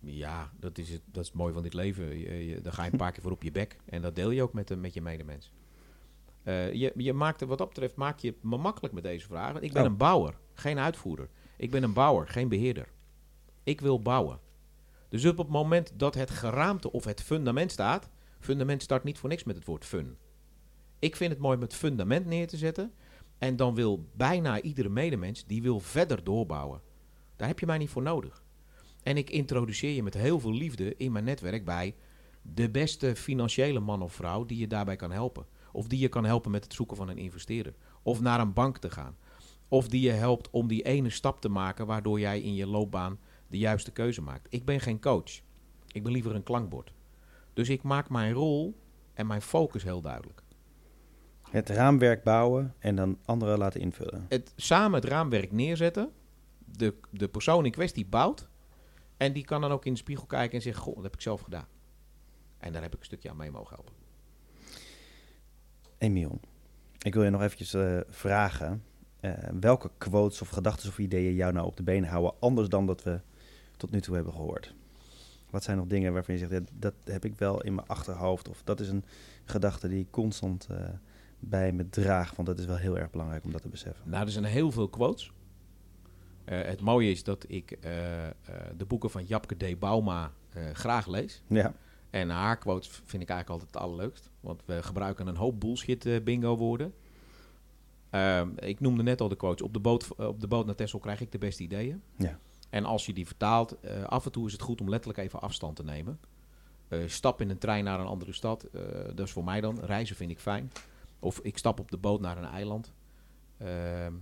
[0.00, 2.18] Ja, dat is het, dat is het mooie van dit leven.
[2.18, 3.76] Je, ga je een paar keer voor op je bek.
[3.84, 5.52] En dat deel je ook met, de, met je medemens.
[6.42, 9.62] Eh, je, je maakt er wat dat betreft maak je me makkelijk met deze vragen.
[9.62, 9.88] Ik ben Oh.
[9.88, 11.28] een bouwer, geen uitvoerder.
[11.56, 12.88] Ik ben een bouwer, geen beheerder.
[13.62, 14.38] Ik wil bouwen.
[15.12, 18.10] Dus op het moment dat het geraamte of het fundament staat...
[18.40, 20.16] Fundament start niet voor niks met het woord fun.
[20.98, 22.92] Ik vind het mooi om het fundament neer te zetten.
[23.38, 26.80] En dan wil bijna iedere medemens, die wil verder doorbouwen.
[27.36, 28.44] Daar heb je mij niet voor nodig.
[29.02, 31.94] En ik introduceer je met heel veel liefde in mijn netwerk bij
[32.42, 35.46] de beste financiële man of vrouw die je daarbij kan helpen.
[35.72, 37.74] Of die je kan helpen met het zoeken van een investeerder.
[38.02, 39.16] Of naar een bank te gaan.
[39.68, 43.18] Of die je helpt om die ene stap te maken waardoor jij in je loopbaan
[43.52, 44.46] de juiste keuze maakt.
[44.50, 45.40] Ik ben geen coach.
[45.86, 46.92] Ik ben liever een klankbord.
[47.52, 48.80] Dus ik maak mijn rol
[49.14, 50.42] en mijn focus heel duidelijk.
[51.50, 54.26] Het raamwerk bouwen en dan anderen laten invullen.
[54.28, 56.10] Het, samen het raamwerk neerzetten.
[56.64, 58.48] De, de persoon in kwestie bouwt.
[59.16, 61.20] En die kan dan ook in de spiegel kijken en zeggen: Goh, dat heb ik
[61.20, 61.66] zelf gedaan.
[62.58, 63.94] En daar heb ik een stukje aan mee mogen helpen.
[65.98, 66.40] Emiel,
[66.98, 68.82] ik wil je nog eventjes eh, vragen.
[69.20, 72.86] eh, welke quotes of gedachten of ideeën jou nou op de been houden, anders dan
[72.86, 73.20] dat we
[73.82, 74.74] tot nu toe hebben gehoord?
[75.50, 78.48] Wat zijn nog dingen waarvan je zegt, ja, dat heb ik wel in mijn achterhoofd,
[78.48, 79.04] of dat is een
[79.44, 80.76] gedachte die ik constant eh,
[81.38, 84.10] bij me draag, want dat is wel heel erg belangrijk om dat te beseffen.
[84.10, 85.32] Nou, er zijn heel veel quotes.
[86.44, 87.90] Eh, het mooie is dat ik eh,
[88.76, 89.78] de boeken van Japke D.
[89.78, 90.32] Bauma
[90.72, 91.42] graag lees.
[91.46, 91.74] Ja,
[92.10, 94.30] En haar quotes vind ik eigenlijk altijd het allerleukst.
[94.40, 96.94] Want we gebruiken een hoop bullshit bingo woorden.
[98.10, 99.66] Ehm, ik noemde net al de quotes.
[99.66, 102.02] Op de, boot, op de boot naar Texel krijg ik de beste ideeën.
[102.16, 102.38] Ja.
[102.72, 105.40] En als je die vertaalt, eh, af en toe is het goed om letterlijk even
[105.40, 106.20] afstand te nemen.
[106.88, 108.62] Eh, stap in een trein naar een andere stad.
[108.64, 108.82] eh,
[109.14, 109.80] dat is voor mij dan.
[109.80, 110.72] Reizen vind ik fijn.
[111.18, 112.92] Of ik stap op de boot naar een eiland.
[113.58, 114.12] Ehm,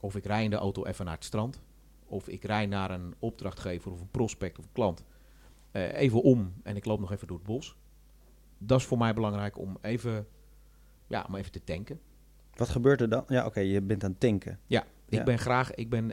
[0.00, 1.60] of ik rij in de auto even naar het strand.
[2.04, 5.04] Of ik rij naar een opdrachtgever of een prospect of een klant.
[5.72, 7.76] Even om en ik loop nog even door het bos.
[8.58, 10.26] Dat is voor mij belangrijk om even,
[11.06, 12.00] ja, om even te tanken.
[12.54, 13.24] wat gebeurt er dan?
[13.28, 14.58] Ja, oké, je bent aan het tanken.
[14.66, 15.24] Ja, ik Ja.
[15.24, 16.12] ben, graag, ik ben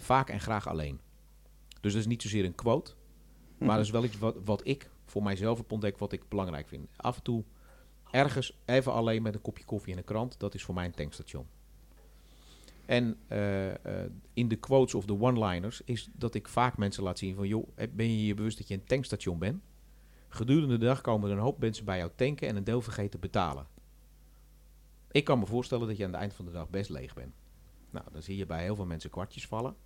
[0.00, 1.00] vaak en graag alleen.
[1.80, 2.92] Dus dat is niet zozeer een quote.
[3.58, 6.68] Maar dat is wel iets wat, wat ik voor mijzelf heb ontdekt, wat ik belangrijk
[6.68, 6.88] vind.
[6.96, 7.44] Af en toe
[8.10, 10.94] ergens even alleen met een kopje koffie en een krant, dat is voor mij een
[10.94, 11.46] tankstation.
[12.86, 17.18] En eh, eh, in de quotes of de one-liners is dat ik vaak mensen laat
[17.18, 17.48] zien van...
[17.48, 19.62] joh, ben je je bewust dat je een tankstation bent?
[20.28, 23.20] Gedurende de dag komen er een hoop mensen bij jou tanken en een deel vergeten
[23.20, 23.66] betalen.
[25.10, 27.34] Ik kan me voorstellen dat je aan het eind van de dag best leeg bent.
[27.90, 29.76] Nou, dan zie je bij heel veel mensen kwartjes vallen.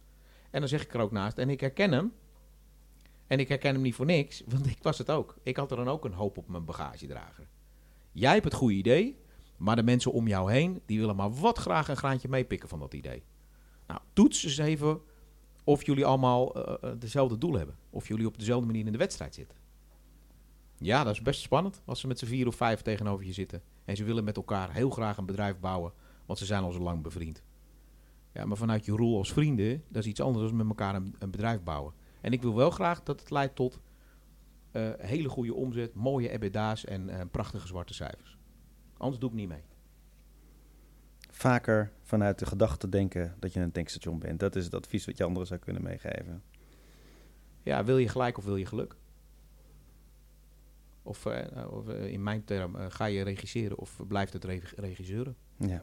[0.52, 2.12] En dan zeg ik er ook naast, en ik herken hem.
[3.26, 5.36] En ik herken hem niet voor niks, want ik was het ook.
[5.42, 7.46] Ik had er dan ook een hoop op mijn bagagedrager.
[8.12, 9.16] Jij hebt het goede idee,
[9.56, 12.78] maar de mensen om jou heen, die willen maar wat graag een graantje meepikken van
[12.78, 13.22] dat idee.
[13.86, 15.00] Nou, toets eens even
[15.64, 17.76] of jullie allemaal eh, dezelfde doel hebben.
[17.90, 19.56] Of jullie op dezelfde manier in de wedstrijd zitten.
[20.78, 23.62] Ja, dat is best spannend als ze met z'n vier of vijf tegenover je zitten.
[23.84, 25.92] En ze willen met elkaar heel graag een bedrijf bouwen,
[26.26, 27.42] want ze zijn al zo lang bevriend.
[28.32, 31.14] Ja, maar vanuit je rol als vrienden, dat is iets anders dan met elkaar een,
[31.18, 31.92] een bedrijf bouwen.
[32.20, 33.80] En ik wil wel graag dat het leidt tot
[34.70, 38.38] eh, hele goede omzet, mooie EBITDA's en eh, prachtige zwarte cijfers.
[38.96, 39.62] Anders doe ik niet mee.
[41.30, 44.40] Vaker vanuit de gedachte denken dat je een tankstation bent.
[44.40, 46.42] Dat is het advies wat je anderen zou kunnen meegeven.
[47.62, 48.96] Ja, wil je gelijk of wil je geluk?
[51.02, 55.36] Of, eh, of in mijn term, ga je regisseren of blijft het reg- regisseuren?
[55.56, 55.82] Ja,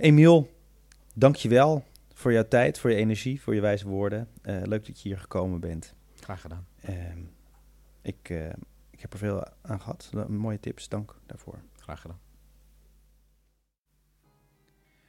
[0.00, 0.50] Emiel,
[1.14, 1.84] dankjewel
[2.14, 4.28] voor jouw tijd, voor je energie, voor je wijze woorden.
[4.42, 5.94] Eh, leuk dat je hier gekomen bent.
[6.14, 6.66] Graag gedaan.
[6.80, 7.18] Ehm,
[8.02, 8.48] ik, eh,
[8.90, 10.10] ik heb er veel aan gehad.
[10.28, 11.58] Mooie tips, dank daarvoor.
[11.76, 12.20] Graag gedaan.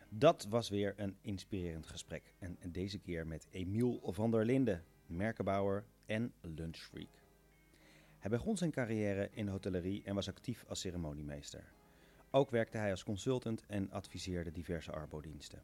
[0.09, 2.33] Dat was weer een inspirerend gesprek.
[2.39, 7.09] En deze keer met Emiel van der Linden, merkenbouwer en lunchfreak.
[8.19, 11.63] Hij begon zijn carrière in de hotellerie en was actief als ceremoniemeester.
[12.33, 15.61] Ook werkte hij als consultant en adviseerde diverse arbodiensten.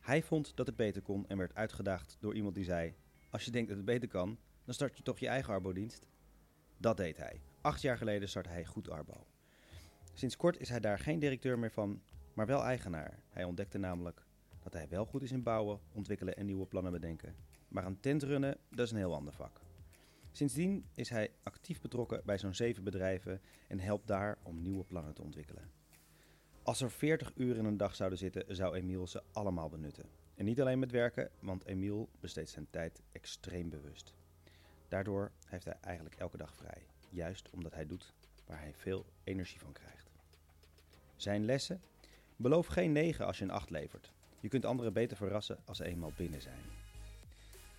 [0.00, 2.94] Hij vond dat het beter kon en werd uitgedaagd door iemand die zei:
[3.30, 6.06] Als je denkt dat het beter kan, dan start je toch je eigen arbodienst.
[6.76, 7.40] Dat deed hij.
[7.60, 9.26] Acht jaar geleden startte hij Goed Arbo.
[10.12, 12.02] Sinds kort is hij daar geen directeur meer van,
[12.34, 13.22] maar wel eigenaar.
[13.28, 14.26] Hij ontdekte namelijk
[14.62, 17.36] dat hij wel goed is in bouwen, ontwikkelen en nieuwe plannen bedenken.
[17.68, 19.60] Maar een tent runnen, dat is een heel ander vak.
[20.30, 25.14] Sindsdien is hij actief betrokken bij zo'n zeven bedrijven en helpt daar om nieuwe plannen
[25.14, 25.70] te ontwikkelen.
[26.64, 30.04] Als er 40 uur in een dag zouden zitten, zou Emiel ze allemaal benutten.
[30.34, 34.14] En niet alleen met werken, want Emiel besteedt zijn tijd extreem bewust.
[34.88, 38.12] Daardoor heeft hij eigenlijk elke dag vrij, juist omdat hij doet
[38.46, 40.10] waar hij veel energie van krijgt.
[41.16, 41.80] Zijn lessen?
[42.36, 44.12] Beloof geen 9 als je een 8 levert.
[44.40, 46.60] Je kunt anderen beter verrassen als ze eenmaal binnen zijn.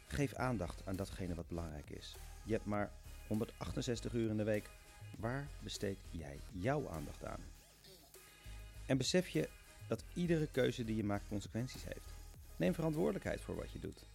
[0.06, 2.16] Geef aandacht aan datgene wat belangrijk is.
[2.46, 2.92] Je hebt maar
[3.28, 4.70] 168 uur in de week.
[5.18, 7.53] Waar besteed jij jouw aandacht aan?
[8.86, 9.50] En besef je
[9.88, 12.14] dat iedere keuze die je maakt consequenties heeft.
[12.56, 14.06] Neem verantwoordelijkheid voor wat je doet.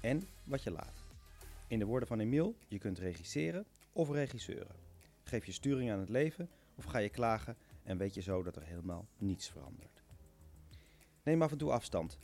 [0.00, 1.04] En wat je laat.
[1.66, 4.76] In de woorden van Emiel, je kunt regisseren of regisseuren.
[5.22, 8.56] Geef je sturing aan het leven of ga je klagen en weet je zo dat
[8.56, 10.02] er helemaal niets verandert.
[11.22, 12.18] Neem af en toe afstand.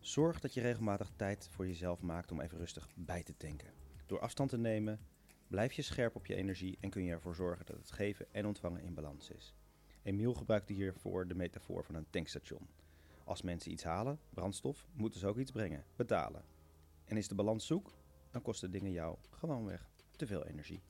[0.00, 3.72] Zorg dat je regelmatig tijd voor jezelf maakt om even rustig bij te tanken.
[4.06, 5.00] Door afstand te nemen,
[5.48, 8.46] blijf je scherp op je energie en kun je ervoor zorgen dat het geven en
[8.46, 9.54] ontvangen in balans is.
[10.08, 12.68] Emiel gebruikte hiervoor de metafoor van een tankstation.
[13.24, 16.42] Als mensen iets halen, brandstof, moeten ze ook iets brengen, betalen.
[17.04, 17.92] En is de balans zoek,
[18.30, 20.80] dan kosten dingen jou gewoonweg te veel energie.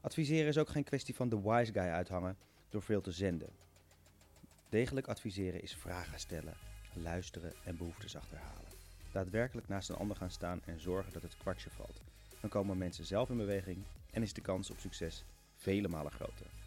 [0.00, 2.36] Adviseren is ook geen kwestie van de wise guy uithangen
[2.68, 3.50] door veel te zenden.
[4.68, 6.54] Degelijk adviseren is vragen stellen,
[6.94, 8.70] luisteren en behoeftes achterhalen.
[9.12, 12.02] Daadwerkelijk naast een ander gaan staan en zorgen dat het kwartje valt.
[12.40, 15.24] Dan komen mensen zelf in beweging en is de kans op succes
[15.56, 16.59] vele malen groter.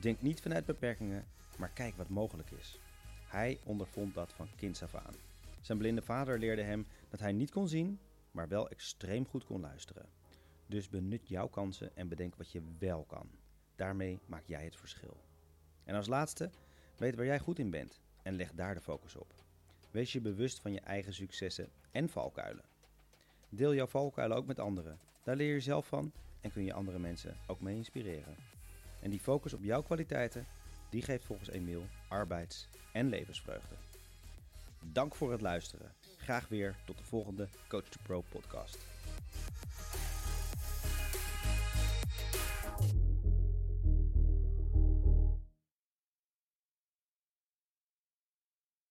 [0.00, 1.24] Denk niet vanuit beperkingen,
[1.58, 2.78] maar kijk wat mogelijk is.
[3.26, 5.14] Hij ondervond dat van kinds af aan.
[5.60, 7.98] Zijn blinde vader leerde hem dat hij niet kon zien,
[8.30, 10.06] maar wel extreem goed kon luisteren.
[10.66, 13.30] Dus benut jouw kansen en bedenk wat je wel kan.
[13.76, 15.16] Daarmee maak jij het verschil.
[15.84, 16.50] En als laatste,
[16.96, 19.34] weet waar jij goed in bent en leg daar de focus op.
[19.90, 22.64] Wees je bewust van je eigen successen en valkuilen.
[23.48, 24.98] Deel jouw valkuilen ook met anderen.
[25.22, 28.36] Daar leer je zelf van en kun je andere mensen ook mee inspireren.
[29.02, 30.46] En die focus op jouw kwaliteiten,
[30.90, 33.74] die geeft volgens Emiel arbeids- en levensvreugde.
[34.80, 35.92] Dank voor het luisteren.
[36.16, 38.78] Graag weer tot de volgende Coach to Pro podcast.